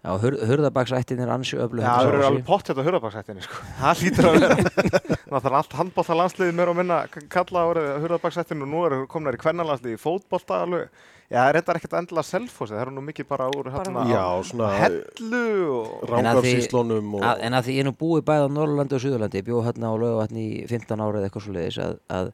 [0.03, 3.61] Já, hur, hurðabaksættin er ansi öflug Já, það eru alveg pott þetta hurðabaksættinni, sko.
[3.79, 4.57] Það lítur að vera.
[5.33, 6.97] Náttúrulega allt handbólta landsliðið mér og minna
[7.31, 10.88] kalla árið hurðabaksættinu og nú eru komnar í kvennalandsliði í fótbolta alveg.
[11.31, 14.25] Já, það er þetta ekkert endilega selfossi, það eru nú mikið bara úr hérna Já,
[14.51, 15.45] svona hellu
[15.79, 15.95] og...
[16.03, 17.23] Því- rángarsíslónum og...
[17.31, 19.95] að, en að því ég er nú búið bæði á Norrlandi og Suðurlandi bjóð hérna
[19.95, 22.29] á laugavatni í 15 ára eða eitthvað svo leiðis að, að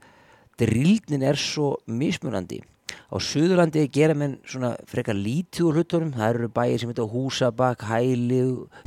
[0.65, 2.59] drildnin er svo mismunandi
[3.09, 7.81] á Suðurlandi gera menn svona frekar lítið úr hlutunum það eru bæir sem heita Húsabak,
[7.89, 8.41] Hæli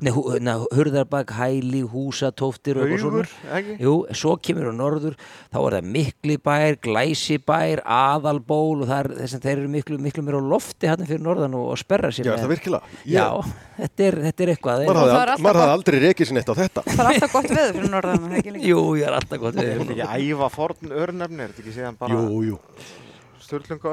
[0.05, 3.77] na, Hurðarbak, Hæli Húsatóftir og eitthvað Haugur, svona ekki?
[3.81, 5.15] Jú, svo kemur á norður,
[5.49, 10.37] þá er það Miklibær, Glæsibær, Aðalból og er þess að þeir eru miklu, miklu mér
[10.37, 12.83] á lofti hérna fyrir norðan og, og sperra sér Já, er það virkilega?
[13.09, 13.27] Já,
[13.81, 16.85] þetta er, þetta er eitthvað er hafði gott- aldrei rekið sér neitt á þetta.
[16.91, 18.69] Það er alltaf gott veður fyrir norðan, er það ekki líka?
[18.69, 19.81] Jú, ég er alltaf gott Er
[23.57, 23.85] er þetta ekki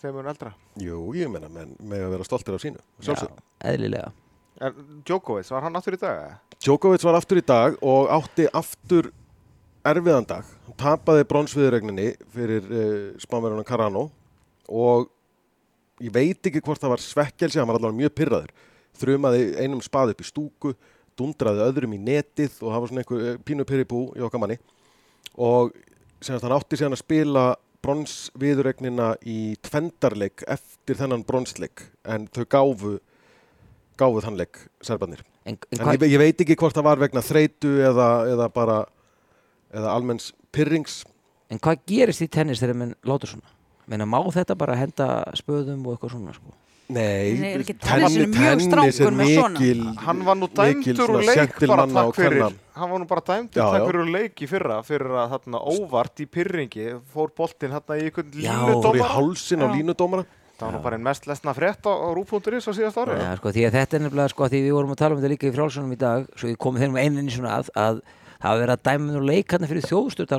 [0.00, 0.32] síðan bara
[0.80, 2.82] Jú, ég meina, menn með að vera stoltir af sínu.
[3.04, 3.38] Sjálfsög.
[3.70, 4.10] eðlilega
[4.60, 4.74] Er,
[5.08, 6.18] Djokovic, var hann aftur í dag?
[6.20, 6.56] eða?
[6.60, 9.08] Djokovic var aftur í dag og átti aftur
[9.88, 10.48] erfiðan dag.
[10.66, 14.10] Hann tapaði bronsviðregninni fyrir uh, spánverðunan Carano
[14.68, 15.08] og
[16.04, 18.52] ég veit ekki hvort það var svekkelsi, hann var allavega mjög pyrraður.
[19.00, 20.74] Þrumaði einum spað upp í stúku,
[21.16, 24.58] dundraði öðrum í netið og var svona einhver eh, pínu pyrribú í okkar manni.
[25.40, 25.72] Og
[26.20, 27.44] semast hann átti síðan að spila
[27.84, 32.94] bronsviðregnina í tvendarleik eftir þennan bronsleik en þau gáfu
[34.00, 35.22] gáfu þann leik serbarnir.
[35.44, 38.82] En, en En ég, ég veit ekki hvort það var vegna þreitu eða, eða bara
[39.70, 41.02] eða almenns pyrrings
[41.50, 43.56] en hvað gerist í tennis þegar menn láta svona
[43.90, 46.52] Meina, má þetta bara henda spöðum og eitthvað svona sko?
[46.90, 52.56] Nei, tennis, er mikil Hann var nú dæmdur úr leik bara manna takk fyrir.
[52.74, 55.58] Hann var nú bara dæmdur Já, takk fyrir úr leik í fyrra fyrir að þarna
[55.74, 60.24] óvart í pyrringi fór boltinn hérna í einhvern Já, fór í línudómara hálsin á línudómara
[60.60, 63.16] Það var nú bara einn mest lesna frétt á, á rúf.is á síðast ári.
[63.16, 65.32] Já, sko, því að þetta er nefnilega sko, því við vorum að tala um þetta
[65.32, 68.60] líka í frálsunum í dag svo ég komið þeim eininni svona að, að það hafa
[68.60, 70.36] verið að dæma nú leik hérna fyrir þjóðstört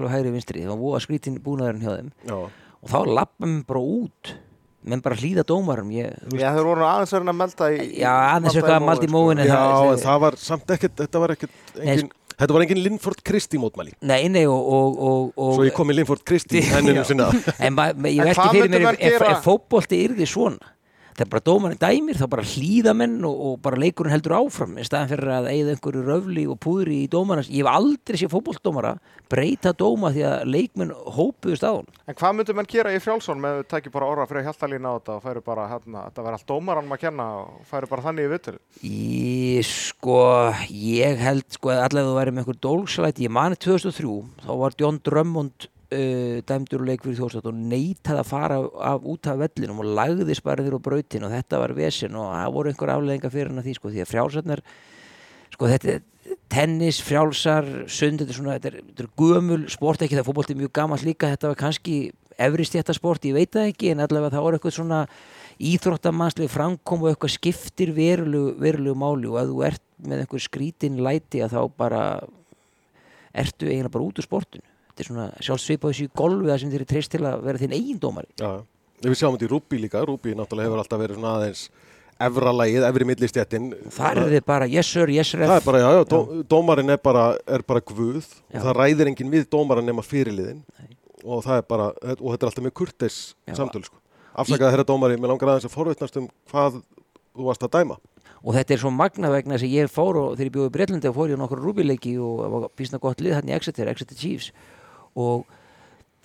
[4.81, 8.11] það menn bara hlýða dómarum ég, Já, þeir voru aðeins verið að melda í Já,
[8.35, 11.19] aðeins eitthvað að malda í móinn, en Já, það- en það var samt ekkert, þetta
[11.21, 13.91] var ekkert Nei, engin, Þetta var engin Linford Kristi mótmæli.
[14.01, 17.27] Nei, nei og, og, og, og Svo ég kom í Linford Kristi henninu sinna
[17.67, 19.35] En ma, ma, ég En hvað fyrir myndu mér ef, menn ef, gera?
[19.35, 20.71] ef fótbolti yrði svona
[21.15, 24.77] þegar bara dómarinn dæmir þá bara hlýða menn og, og bara leikurinn heldur áfram.
[24.79, 28.33] Í staðan fyrir að eigða einhverju röfli og púðri í dómarans ég hef aldrei séð
[28.35, 28.95] fótboltdómara
[29.31, 33.41] breyta dóma því að leikmenn hópuðust á hann En hvað myndum menn gera í frjálsson
[33.41, 36.39] með að tækja bara orða fyrir hjaltalín á þetta og færi bara hérna, þetta verði
[36.39, 38.57] allt dómaranum að kenna og færi bara þannig í vittul
[38.91, 40.21] Ég sko,
[40.69, 44.79] ég held sko að allavega þú væri með einhver dólslæti ég mani 2003, þá var
[44.81, 49.41] John Drummond uh, dæmdur úr leik fyrir þjóðstátt og neitaði að fara af, út af
[49.41, 52.93] vellinum og lagðist bara þér á brautin og þetta var vesen og það voru einhver
[52.95, 54.63] afleðingar fyrir hann að því sko því að frjálsarnar
[55.51, 56.07] sko þetta er
[56.51, 60.55] tennis, frjálsar, sund þetta er svona, þetta er, þetta er gömul sport ekki það fótbolti
[60.55, 61.99] er mjög gamall líka þetta var kannski
[62.41, 65.01] efrist þetta sport, ég veit það ekki en allavega það voru eitthvað svona
[65.61, 71.01] íþróttamannslega framkom og eitthvað skiptir verulegu, verulegu máli og ef þú ert með einhver skrítin
[71.05, 72.03] læti að þá bara
[73.31, 76.71] ertu eiginlega bara út úr sportinu þetta er svona sjálf svipað þessu golfi það sem
[76.75, 78.27] þeir eru treyst til að vera þinn eigin dómari.
[78.37, 78.51] Já,
[79.07, 81.63] við sjáum þetta í Rúbi líka Rúbi náttúrulega hefur alltaf verið svona aðeins
[82.21, 85.79] efra lagið, efri millistjættin þar eru þið bara yes sir, yes Það er ref bara,
[85.81, 86.19] já, já, dó,
[86.51, 88.27] dómarinn er bara, er bara guð.
[88.51, 88.59] Já.
[88.59, 90.59] og það ræðir enginn við dómarinn nema fyrirliðin
[91.25, 91.87] og það er bara,
[92.19, 93.17] og þetta er alltaf með kurteis
[93.57, 93.97] samtöl, sko.
[94.37, 96.77] Afsakaði herra dómari, mér langar aðeins að forvitnast um hvað
[97.33, 97.97] þú varst að dæma.
[98.41, 101.09] og þetta er svo magna vegna að ég fór og þegar ég bjóði í Breitlandi
[101.09, 103.89] og fór ég á nokkur rúbileiki og það var bísna gott lið hann í Exeter,
[103.91, 104.47] Exeter Chiefs
[105.15, 105.45] og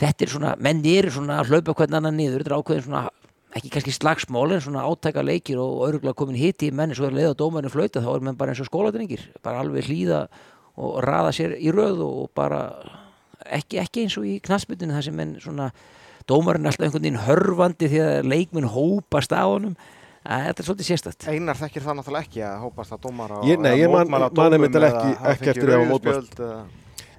[0.00, 3.04] þetta er svona, menn eru svona að hlaupa hvern annan niður, þetta er ákveðin svona
[3.56, 7.14] ekki kannski slagsmál en svona átæka leikir og örgulega komin hitti í menni svo er
[7.16, 10.26] leið á dómarinn flauta þá er menn bara eins og skóladrengir bara alveg hlýða
[10.76, 12.60] og raða sér í röð og bara
[13.48, 15.70] ekki, ekki eins og í knassmyndinu það sem menn svona
[16.28, 19.76] dómarinn er alltaf einhvern veginn hörfandi því að leikminn hópast á honum.
[20.26, 23.76] Þetta er svolítið sérstætt Einar þekkir það náttúrulega ekki að hópast að dómara Ég- nei,
[23.78, 26.64] ég man- mótmæla man dómum einmitt eða ekki- ekki eftir því að eða-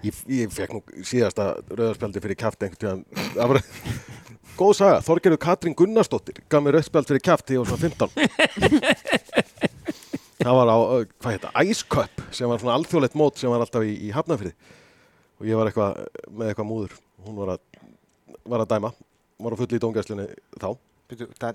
[0.06, 3.02] Ég, ég fekk nú síðasta rauðarspjaldi fyrir kæft einhvern tíðan.
[3.34, 3.50] Það
[4.58, 5.02] góð saga.
[5.06, 8.10] Þorgerður Katrín Gunnarsdóttir gaf mér rauðspjald fyrir kæft þegar ég var svona 15.
[10.42, 10.78] það var á,
[11.22, 14.54] hvað heita, Ice Cup sem var svona alþjóðlegt mót sem var alltaf í, í Hafnafrið
[15.38, 15.92] og ég var eitthvað
[16.30, 16.96] með eitthvað múður.
[17.26, 17.64] Hún var að,
[18.48, 18.94] var að dæma.
[19.38, 20.70] Var að fulli í dóngæslunni þá.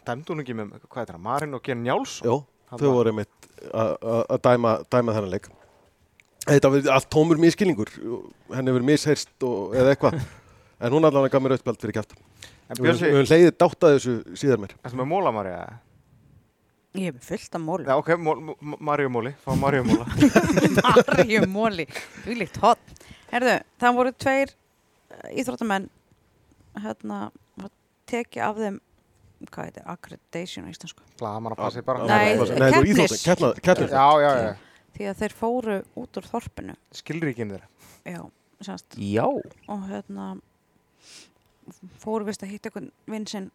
[0.06, 2.28] Dæmdu hún ekki með, hvað heitir það, Marin og Gen Njálsson?
[2.28, 2.36] Jó,
[2.72, 5.50] þau voru mitt að dæma, dæma þennan leik.
[6.42, 7.90] Þetta var allt tómur miskilningur,
[8.50, 10.16] henni hefur misheyrst og, eða eitthvað,
[10.82, 12.16] en hún allan gaf mér auðspjald fyrir kæft.
[12.72, 14.74] En Við höfum leiðið dátt að þessu síðar mér.
[14.82, 15.60] ertu með móla, Marja?
[16.98, 17.86] Ég hef fullt af móli.
[17.88, 18.10] Já, ok,
[18.82, 20.08] Marju móli, fá Marju móla.
[20.82, 21.86] Marju móli.
[22.24, 22.82] Þú líkt hot.
[23.32, 25.86] Herðu, það voru tveir eh, íþróttamenn
[26.82, 27.20] hérna,
[27.60, 27.70] var
[28.10, 28.80] tekið af þeim
[29.52, 32.04] hvað heitir, accreditation á íslensku Blaðamann að passi bara.
[32.06, 33.24] Nei, þetta keppnis.
[33.64, 33.90] keppnis.
[33.90, 34.52] Já, já, já,
[34.96, 36.76] því að þeir fóru út úr þorpinu.
[36.94, 37.68] Skilríkin þeirra.
[38.04, 38.20] já,
[38.62, 40.30] semst, Já, og hérna
[42.02, 43.50] fóru vist að hitta einhvern vinn sinn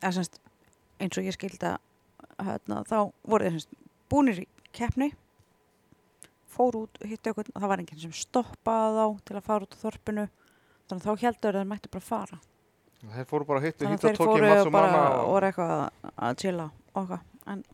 [0.00, 0.38] eða semst,
[1.00, 2.96] eins og ég skildi að hérna, þá
[3.28, 3.76] voru þeir semst
[4.12, 5.10] búnir í keppni
[6.54, 9.66] fóru út og hitta einhvern og það var enginn sem stoppaði þá til að fara
[9.66, 10.26] út úr þorpinu.
[10.84, 12.38] Þannig að þá heldur þeir mættu bara fara.
[13.04, 15.30] Þeir fóru bara að að og þeir tók í fóru massum bara manna og og...
[15.34, 17.24] voru eitthvað að- að chilla og eitthvað.
[17.54, 17.64] En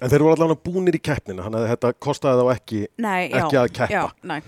[0.00, 3.36] En þeir voru allan búnir í keppnina, þannig að þetta kostaði þá ekki, nei, já,
[3.44, 3.92] ekki að keppa.
[3.92, 4.40] já, nei,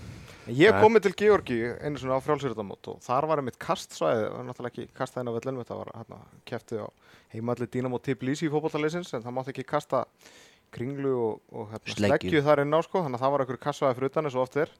[0.43, 0.79] Ég Nei.
[0.83, 4.73] komið til Georgi einu svona á frjálsýrðamót og þar var einmitt kastsvæði, það var náttúrulega
[4.73, 6.17] ekki kastaðin á vellunum, þetta var hérna
[6.51, 6.87] keftið á
[7.31, 10.01] heimalli Dynamo Tbilisi í fótballaleysins en það mátti ekki kasta
[10.75, 12.41] kringlu og, og hérna, Sleggju.
[12.43, 14.59] þar inn á sko, þannig að það var einhver kastsvæði fyrir utan eins og oft
[14.65, 14.75] er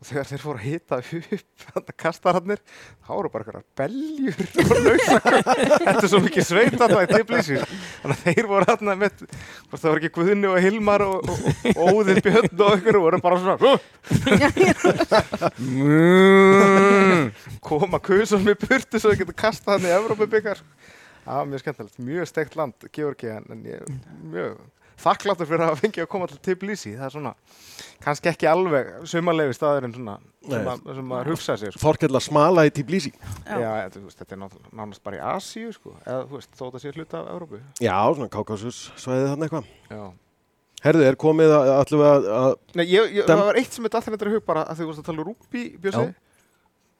[0.00, 1.08] og þegar þeir fóru að hita upp
[1.76, 2.60] þetta kastararnir,
[3.04, 4.76] þá voru bara einhverjar beljur og
[5.84, 7.10] þetta er svo mikið sveit þannig að
[8.22, 9.12] þeir voru hérna með
[9.74, 11.36] það voru ekki Guðni og Hilmar og, og,
[11.74, 13.56] og Óðinn Björn og einhverju voru bara svona
[17.70, 20.58] koma kusum í burtu svo þau getur kastað hann í Evrópubikar
[21.26, 23.80] það var mjög skemmtilegt, mjög steikt land Georgi en ég,
[24.32, 24.56] mjög
[25.02, 27.32] þakkláttur fyrir að fengja að koma til Tbilisi það er svona,
[28.04, 31.82] kannski ekki alveg sumarlegu staðurinn svona sem, að, sem að hugsa sér sko.
[31.84, 33.58] Þorkell að smala í Tbilisi Já.
[33.60, 34.42] Já, þú veist, þetta er
[34.80, 37.96] nánast bara í Asíu sko, eða þú veist, þó þetta sé hluta af Európu Já,
[38.14, 40.02] svona Kaukasus svæðið þarna eitthvað Já.
[40.80, 43.84] Herðu, er komið að allu að, að Nei, ég, ég, Dem- það var eitt sem
[43.84, 46.14] er þetta í hug bara að þú varst að tala um rúbi, Bjössi Já.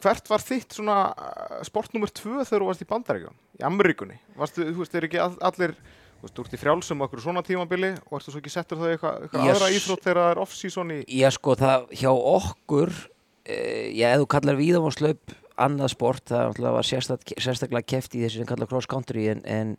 [0.01, 3.35] Hvert var þitt svona uh, sport nummer tvö þegar þú varst í Bandaríkjum?
[3.61, 4.15] Í Ameríkunni?
[4.41, 5.75] Varstu, þú veist, er ekki all- allir
[6.21, 8.91] Þú veist, þú ert í frjálsum okkur svona tímabili og ertu svo ekki settur það
[8.91, 9.55] í eitthvað, Yes.
[9.55, 14.21] aðra íþrótt þegar það er off-season í Já sko það hjá okkur uh, já ef
[14.21, 18.89] þú kallar víðamáslaup annað sport, það var sérstak, sérstaklega keft í þessu sem kallar cross
[18.89, 19.75] country en, en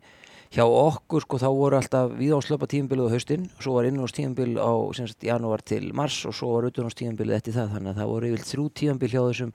[0.52, 4.68] hjá okkur sko þá voru alltaf víðamáslaupa tímabilið á haustin svo var innanúst tímabil á
[4.92, 7.70] sem sagt janúar til mars og svo var utanúst tímabilið eftir það.
[7.76, 9.54] Þannig að það voru yfir þrjú tímabil hjá þessum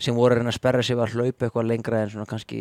[0.00, 2.60] sem voru að reyna að sperra sig að hlaupa eitthvað lengra en svona kannski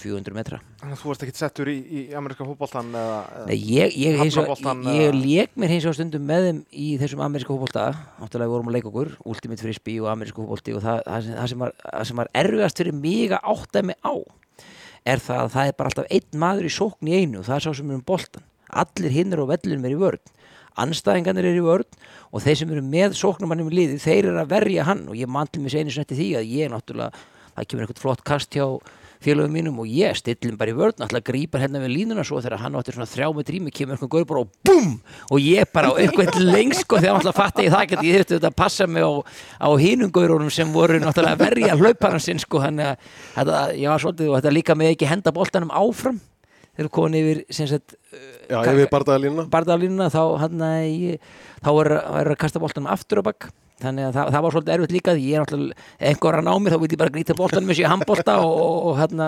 [0.00, 0.60] 400 metra.
[0.80, 4.20] Þannig að þú varst ekki settur í, í ameríska fótboltan eða, eða Nei, ég, ég,
[4.40, 7.88] og, ég, ég lék mér hins vegar stundum með þeim í þessum ameríska fótbolta.
[8.22, 11.66] Náttúrulega við vorum að leika okkur, Ultimate Frisbee og ameríska fótbolti og það, það, sem-
[11.66, 11.76] var,
[12.22, 14.16] var erfiðast fyrir mig að átta mig á
[15.04, 17.66] er það að það er bara alltaf einn maður í sókn í einu það er
[17.66, 20.22] sá sem er um boltan allir hinnir á vellunum er í vörn.
[20.80, 21.88] Anstæðingarnir er í vörn
[22.32, 25.04] og þeir sem eru með sóknumannum í liði, þeir eru að verja hann.
[25.12, 28.04] Og ég mann til mig einu sinni eftir því að ég náttúrulega, það kemur eitthvað
[28.06, 28.66] flott kast hjá
[29.24, 32.62] félögum mínum og ég stillum bara í vörn alltaf grípar hérna við línuna svo þegar
[32.64, 34.90] hann áttir svona þrjá með drými kemur eitthvað gaur bara og BUM
[35.30, 38.38] og ég bara á eitthvað lengst sko þegar alltaf fatta ég það ekki ég þurfti
[38.38, 39.12] þetta að passa mig á,
[39.62, 43.08] á hinum gaurunum sem voru náttúrulega að verja hlauparan sinn sko þannig að
[43.38, 46.20] þetta, ég var svolítið og þetta líka með ekki henda boltanum áfram.
[46.72, 47.98] Þegar komin yfir sagt
[48.48, 50.62] Já, við bardaðalínuna þá hann
[51.60, 53.50] þá er er að kasta boltanum aftur á bakk
[53.82, 56.48] þannig að það, það var svolítið erfitt líka því ég er náttúrulega einhver er að
[56.48, 59.24] ná mig þá vil ég bara grýta boltanum með sér handbolta og, og, og hann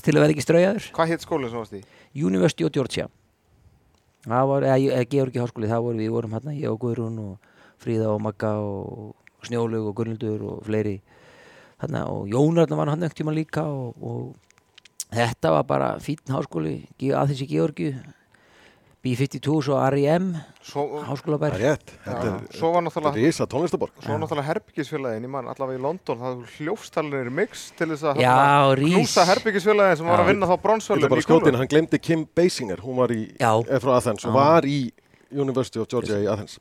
[0.00, 0.90] til að vera ekki straujaður.
[0.96, 1.80] Hvað hétt skólinn sem varst í?
[2.16, 3.06] University of Georgia.
[4.26, 8.10] Það var, eða, Georgi háskóli það voru við vorum hann, ég og Guðrún og Fríða
[8.12, 10.98] og Magga og Snjólaug og Gunnildur og fleiri.
[11.80, 16.74] Þarna, og Jónarna var hann einhvern tíma líka og, og þetta var bara fítn háskóli
[17.08, 17.94] aðeins í Georgi
[19.00, 20.34] B52 svo R.I.M.
[20.60, 21.54] Svo, háskólabær
[22.52, 26.20] svo var náttúrulega er Ísa tónlistaborg Svo var náttúrulega herbyggisfélagin, ég man allavega í London,
[26.20, 28.20] það hljófstallinir mix til þess að
[28.82, 32.84] knúsa herbyggisfélagin sem var að vinna þá Þetta er bara skjótin, hann glemdi Kim Basinger
[32.84, 33.54] Hún var í, Já.
[33.64, 34.82] er frá Athens og var í
[35.30, 36.58] University of Georgia í Athens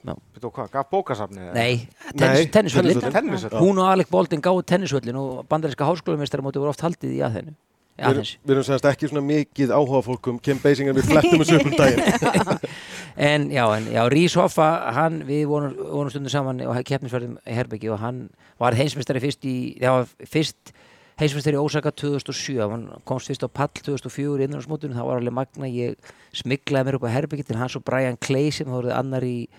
[0.71, 1.41] gaf bókasafni?
[1.41, 1.53] eða?
[1.57, 3.15] Nei, Nei, tennis, tennisvöllin tennisvöllin.
[3.19, 3.63] Tennisvöllin.
[3.65, 7.55] Hún og Alec Baldwin gáðu tennisvöllin og bandaríska háskólamestari móti voru oft haldið í aðeinu
[7.99, 11.69] Við við erum semst ekki svona mikið áhuga fólkum Kim Basinger, við flettum þessu upp
[11.69, 12.59] um daginn.
[13.19, 17.55] En já, en já, Rís Hoffa, hann, við vorum, vorum stundum saman og keppnisverðum í
[17.57, 18.21] Herbyggi og hann
[18.61, 20.71] var heimsmestari fyrst í, það var fyrst
[21.19, 25.19] heimsmestari í Ósaka 2007, hann komst fyrst á pall 2004 innan á smótunum, það var
[25.19, 25.97] alveg magna, ég
[26.39, 29.49] smiklaði mér upp á Herbyggi til hans og Brian Clay sem voruð annar í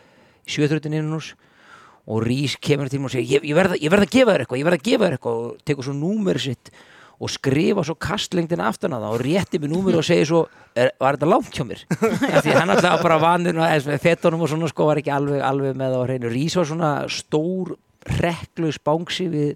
[0.49, 1.35] sjöþrötin innan hús
[2.09, 4.33] og Rís kemur til mér og segir, ég, ég verð að- ég verð að gefa
[4.39, 5.45] þér eitthvað, ég verð að gefa þér eitthvað.
[5.45, 6.73] Og tekur svo númer sitt
[7.21, 10.41] og skrifa svo kastlengdina aftan að það og rétti mig númer og segir svo
[10.73, 11.83] er, var þetta langt hjá mér?
[12.45, 15.93] Því hann alltaf bara vanur með fettunum og svona sko var ekki alveg, alveg með
[15.93, 16.33] það á hreinu.
[16.33, 17.75] Rís var svona stór
[18.17, 19.53] reklu spángsi við,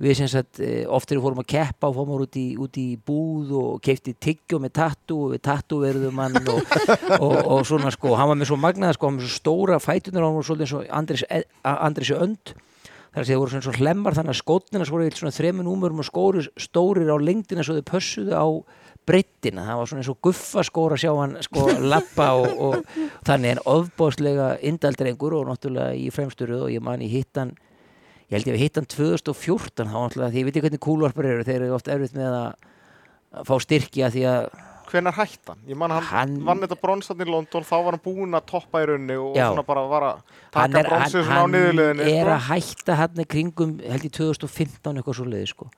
[0.00, 2.80] við sem sagt eh, oft þegar við fórum að keppa og fórum út í, út
[2.80, 6.76] í búð og keipti tyggjó með tattu og við tattu verðum hann og,
[7.20, 8.16] og, og svona sko.
[8.16, 10.48] Hann var með svo magnaða sko, hann var með svo stóra fætunar og hann var
[10.48, 11.26] svolítið eins og Andris,
[11.74, 12.56] Andris önd
[13.14, 16.02] þar að segja voru svona svo hlemmar þannig að skótnina svo voru í þremur númurum
[16.02, 18.46] og skóri stórir á lengdina svo þau pössuðu á
[19.04, 23.00] breyttina, það var svona eins og guffa skóra að sjá hann sko lappa og, og
[23.28, 27.52] þannig en ofbóðslega indaldrengur og náttúrulega í fremsturöð og ég man ég hitt hann
[28.30, 31.28] ég held ég að hitt hann 2014 þá náttúrulega því ég veit ekki hvernig kúlvarpar
[31.30, 34.48] eru þeir eru oft erfitt með að fá styrkja því að
[34.90, 35.60] Hvenær hætt hann?
[35.68, 38.82] Ég man hann, Hann- vann þetta bronsarn í London, þá var hann búinn að toppa
[38.84, 39.48] í raunni og Já.
[39.50, 40.18] svona bara var að
[40.54, 42.08] hann taka er, hann, bronsið svona á hann niðurliðinni.
[42.12, 42.34] er sko.
[42.34, 45.70] að hætta hann í kringum held ég 2015 eitthvað svo leiði sko.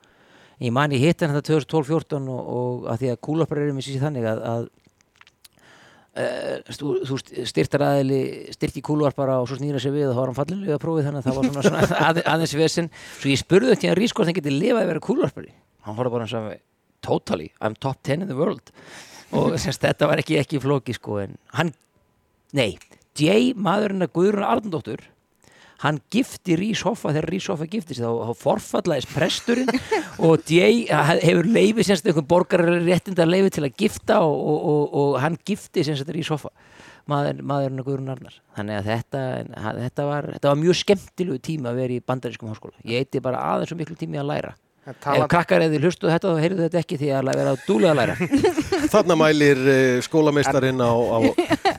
[0.61, 3.87] ég man ég hitt hann þetta 2012-14 og, og að því að kúlvarpar eru með
[3.89, 4.67] sér þannig að, að
[6.17, 10.29] Uh, þú, þú styrtar aðili styrti kúluvarpara og svo snýra sér við og þá var
[10.31, 12.87] hann fallinlega að prófið þannig að það var svona, svona að, aðeins vesen
[13.19, 15.51] svo ég spurði í hann Rís hvort hann geti lifað að vera kúluvarpari
[15.85, 16.55] hann horfði bara hann sagði
[17.07, 18.71] totally, I'm top 10 in the world.
[19.35, 21.73] Og semst, þetta var ekki ekki flóki sko en hann,
[22.55, 22.77] nei
[23.17, 25.01] Jay, maðurinn að Guðrún Arndóttur
[25.81, 29.71] hann gifti Rís Hoffa þegar Rís Hoffa giftist þá, þá forfallaðist presturinn
[30.25, 34.85] og Jay hefur leifi semst einhvern borgarar réttinda leifi til að gifta og, og, og,
[35.01, 36.53] og hann gifti semst Rís Hoffa
[37.09, 38.39] maður, maðurinn að Guðrún Arnar.
[38.57, 39.25] Þannig að þetta,
[39.81, 42.79] þetta, var, þetta var mjög skemmtilegu tíma að vera í bandarískum háskóla.
[42.87, 44.55] Ég eiti bara aðeins og miklu tími að læra
[44.87, 47.91] En ef talandi- krakkar eða hlustu þetta þá heyrðu þetta ekki því að vera dúlega
[47.91, 48.13] að læra.
[48.93, 51.17] Þarna mælir uh, skólameistarinn á, á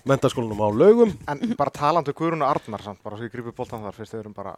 [0.04, 1.14] mentaskólanum á laugum.
[1.32, 4.20] En bara talandi um Guðrún Arnar samt, bara svo ég grípi boltan þar, fyrst þau
[4.20, 4.52] erum bara,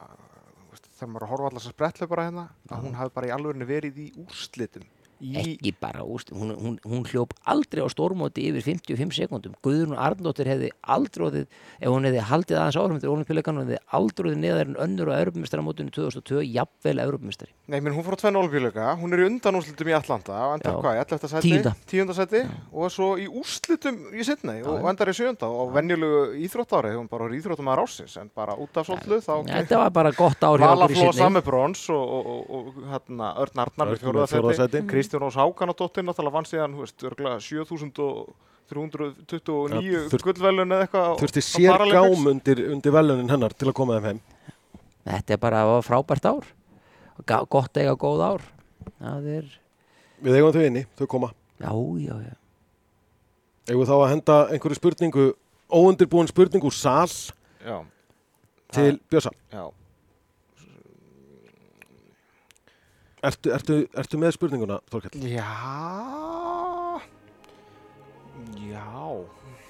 [0.66, 3.30] þú veist, þegar maður að horfa allar þessar spretlu bara hérna, að hún hafi bara
[3.30, 4.88] í alvörinni verið í úrslitum.
[5.20, 9.98] Í, ekki bara úst, hún, hún, hún hljóp aldrei á stórmóti yfir 55 sekundum Guðrún
[10.00, 11.46] Arndóttir hefði aldrei orðið
[11.80, 15.20] ef hún hefði haldið aðeins árum til olimpíuleikanum hefði aldrei orðið neðar en önnur á
[15.20, 19.58] Europamestaramótinu 2002, jafnvel Europamestari nei, menn hún fór á tvenn olimpíuleika, hún er í undan
[19.60, 20.78] úrslitum í Atlanta, og endar Já.
[20.80, 21.28] hvað, í 11.
[21.30, 21.50] seti?
[21.50, 21.72] Tíunda.
[21.90, 22.40] Tíunda seti,
[22.72, 27.28] og svo í úrslitum í Sydney, og endar í sjönda, og venjulegu íþróttári, hún bara
[27.28, 30.58] var íþróttumæður ásins, en bara út af svolítið, þá Þetta var bara gott ár
[35.10, 41.42] Kristján Ós Hákanadóttir náttúrulega vann síðan, þú veist, örgulega 7329 Ja, gullvelun eða eitthvað þurfti
[41.42, 44.20] sér gám undir, undir velunin hennar til að koma þeim heim.
[45.08, 46.46] Þetta er bara frábært ár.
[47.26, 48.38] Gott eiga góð ár.
[49.02, 49.50] Er,
[50.22, 51.34] við eigum þau inni, þau koma.
[51.58, 51.74] Já,
[52.06, 52.34] já, já.
[53.66, 55.24] Eigum þá að henda einhverju spurningu
[55.66, 57.10] óundirbúin spurning úr sal
[57.66, 57.82] Já,
[58.70, 59.74] til Björsa já.
[63.26, 65.22] Ertu, ertu, ertu með spurninguna, Þorkell?
[65.28, 65.46] Já.
[68.70, 68.86] Já.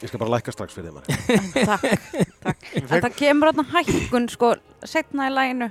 [0.01, 1.09] Ég skal bara lækka strax fyrir þið maður
[1.68, 1.86] Takk,
[2.40, 2.66] takk.
[2.88, 4.53] Það kemur þarna hækkun sko
[4.88, 5.68] setna í læginu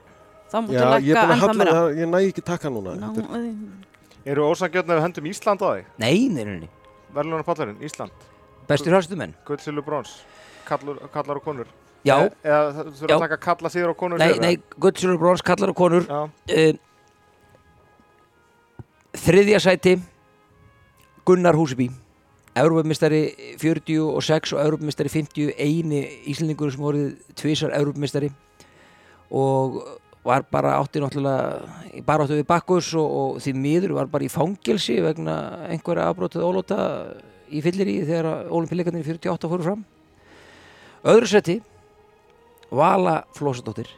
[0.52, 4.46] þá mútu að ennþá meira það, ég næ ekki taka núna Ná, er, eh, Eru
[4.52, 5.90] við hendum Ísland á þig?
[6.04, 6.70] Nei, nei, nei, nei.
[7.16, 8.28] Verðlunar pallarinn, Ísland.
[8.70, 10.20] Bestur hrastumenn Gull, silur, brons.
[10.68, 11.70] Kallar, kallar og konur.
[12.06, 15.42] Já, E eða það þurfa að taka kalla síður og konur nei, nei, Gullsjólur Brons,
[15.44, 16.20] kallar og konur Já.
[16.30, 16.78] uh,
[19.20, 19.98] Þriðja sæti
[21.28, 21.90] Gunnar Húseby.
[22.60, 26.00] Európamistari 46 og Európamistari 50 eini
[26.32, 28.32] Íslandingur sem voruð tvisar Európamistari
[29.30, 29.82] og
[30.24, 34.32] var bara átti náttúrulega í baráttu við Bakkus og, og því miður var bara í
[34.32, 36.82] fangelsi vegna einhverja afbrótið ólóta
[37.52, 39.88] í fyllir í þegar olimpíleikarnir 48 fóru fram.
[41.04, 41.60] Öðru seti
[42.72, 43.92] Vala Flósadóttir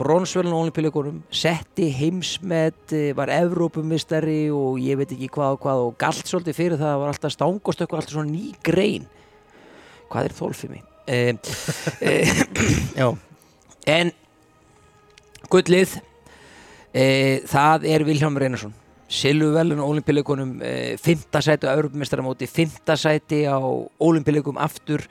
[0.00, 5.84] bronsvelun á olimpíuleikunum setti heimsmet, eh, var Evrópumistari og ég veit ekki hvað og hvað
[5.86, 9.08] og galt svolítið fyrir það, var alltaf stangast eitthvað alltaf svona ný grein.
[10.10, 11.34] Hvað er þólfimi eh,
[12.00, 12.34] eh,
[12.96, 13.08] já.
[13.98, 14.12] en
[15.50, 15.96] gullið
[16.94, 18.74] eh, það er Vilhelm Reynarsson
[19.10, 23.58] Silvuvelun á olimpíuleikunum eh, fymta sæti á Evrópumistaramóti fymta sæti á
[23.98, 25.02] olimpíuleikum aftur.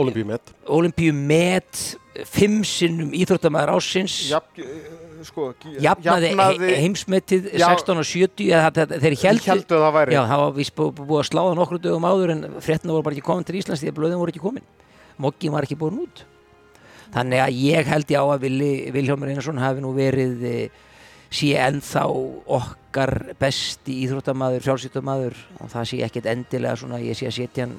[0.00, 1.98] Olimpíumet olimpíumet
[2.30, 5.48] fimm sinnum íþróttamæður ásins Jafn, eh, sko,
[5.82, 6.30] jafnaði,
[6.62, 7.66] he heimsmetið Já.
[7.74, 10.14] 16 og 70 eða það, þeir heldu heldu að það væri.
[10.14, 13.16] já, það var víst bú, búið að sláða nokkru dögum áður en fréttina voru bara
[13.18, 14.66] ekki komin til Íslands því að blöðin voru ekki komin
[15.18, 16.24] Moggi var ekki búin út
[17.14, 18.46] þannig að ég held ég á að
[18.94, 20.54] Vilhjálmur Einarsson hafi nú verið e,
[21.34, 22.04] sé ennþá
[22.58, 27.76] okkar besti íþróttamaður, frjálsýttamaður og það sé ekkert endilega svona ég sé að setja hann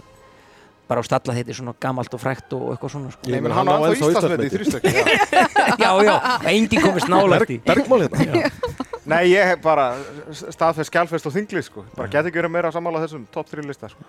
[0.90, 3.26] bara á stalla þetta er svona gamalt og frækt og eitthvað svona sko.
[3.26, 4.86] Nei, Ég menn hann á ennþá Íslandsmeti í þrýstökk.
[5.84, 6.16] já, já,
[6.52, 8.52] enginn komist nálægt í Bergmál hérna
[9.06, 9.92] Nei, ég hef bara
[10.34, 11.84] staðfest, skjálfest og þinglið, sko.
[11.94, 14.02] Bara get ekki verið meira að sammála þessum top 3 lista, sko.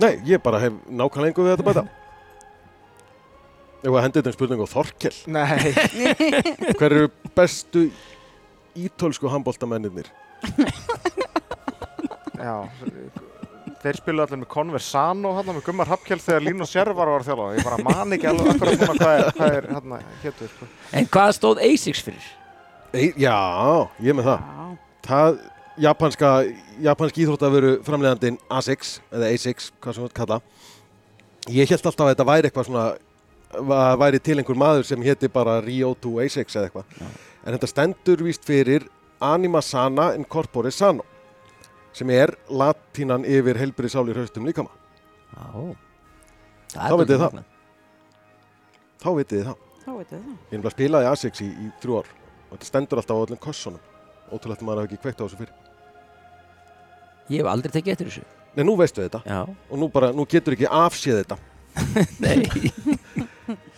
[0.00, 1.84] Nei, ég bara hef nákvæmlega einhver við þetta bæta
[3.84, 5.74] Ef að hendi þetta um spurningu á Þorkell Nei.
[6.80, 7.84] Hver eru bestu
[8.74, 10.08] ítölsku handbóltamennir?
[12.40, 12.56] Já,
[13.84, 17.48] þeir spilu allir með Conversano hérna með Gummar Hapkjell þegar Línu Sjervar var þjálfa.
[17.58, 20.68] Ég bara man ekki alveg akkurat svona hvað er, hvað er hérna héttur, sko.
[21.00, 22.30] en hvað stóð ASICS fyrir?
[22.94, 23.34] Ei, já,
[24.00, 24.66] ég er með það Já,
[25.04, 25.40] Það,
[25.84, 26.28] japanska,
[26.86, 30.38] japansk íþróttaveru framleiðandinn ASICS, eða ASICS, hvað sem við kalla.
[31.52, 32.84] Ég held alltaf að þetta væri eitthvað svona,
[33.60, 37.02] að væri til einhver maður sem héti bara Rio 2 ASICS eða eitthvað.
[37.44, 38.86] En þetta stendur víst fyrir
[39.20, 41.04] Anima Sana Incorpore Sano,
[41.94, 44.72] sem er latínan yfir helbrið sálir höstum líkama.
[45.34, 45.74] Já,
[46.74, 47.42] Þá vitið þið það.
[49.04, 49.60] Þá vitið þið það.
[49.84, 53.40] Ég er bara spilaði ASICS í, í þrjú ár og þetta stendur alltaf á öllum
[53.42, 53.82] kossunum.
[54.32, 55.54] Ótrúlegt að maður hafi ekki kveikt á þessu fyrir.
[57.32, 58.24] Ég hef aldrei tekið eftir þessu
[58.54, 61.38] Nei, nú veistu þetta Já, og nú, bara, nú getur ekki afséð þetta.
[62.24, 62.44] nei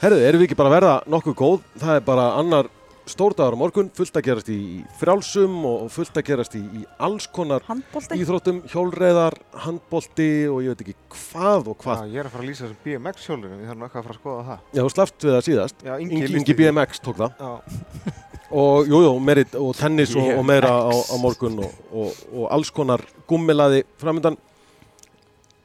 [0.03, 1.63] Herðu, erum við ekki bara að verða nokkuð góð?
[1.81, 2.69] Það er bara annar
[3.07, 4.59] stórdagar á morgun, fullt að gerast í
[5.01, 9.37] frjálsum og og fullt að gerast í, í alls konar Handbólti íþróttum, hjólreiðar,
[9.67, 12.05] handbolti og ég veit ekki hvað og Já, hvað.
[12.13, 14.21] ég er að fara að lýsa þessum BMX hjólunum, ég þarf eitthvað að fara að
[14.21, 14.63] skoða það.
[14.73, 15.85] Já, þú slafst við það síðast.
[15.87, 16.57] Já, Ingi, Ingi, Ingi.
[16.61, 17.43] BMX tók það.
[17.43, 18.15] Já,
[18.57, 19.13] Og jú, jú,
[19.59, 24.37] og tennis og, og meira á, á morgun og, og, og alls konar gummilaði framöndan.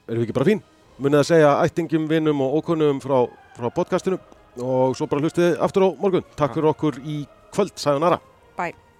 [0.09, 0.63] Erum við ekki bara fín?
[0.97, 3.19] Munið að segja ættingum, vinum og ókunnum frá,
[3.53, 4.17] frá podcastinu
[4.59, 6.27] og svo bara hlustið aftur á morgun.
[6.35, 8.19] Takk fyrir okkur í kvöld, sæðunara.
[8.59, 8.90] Bye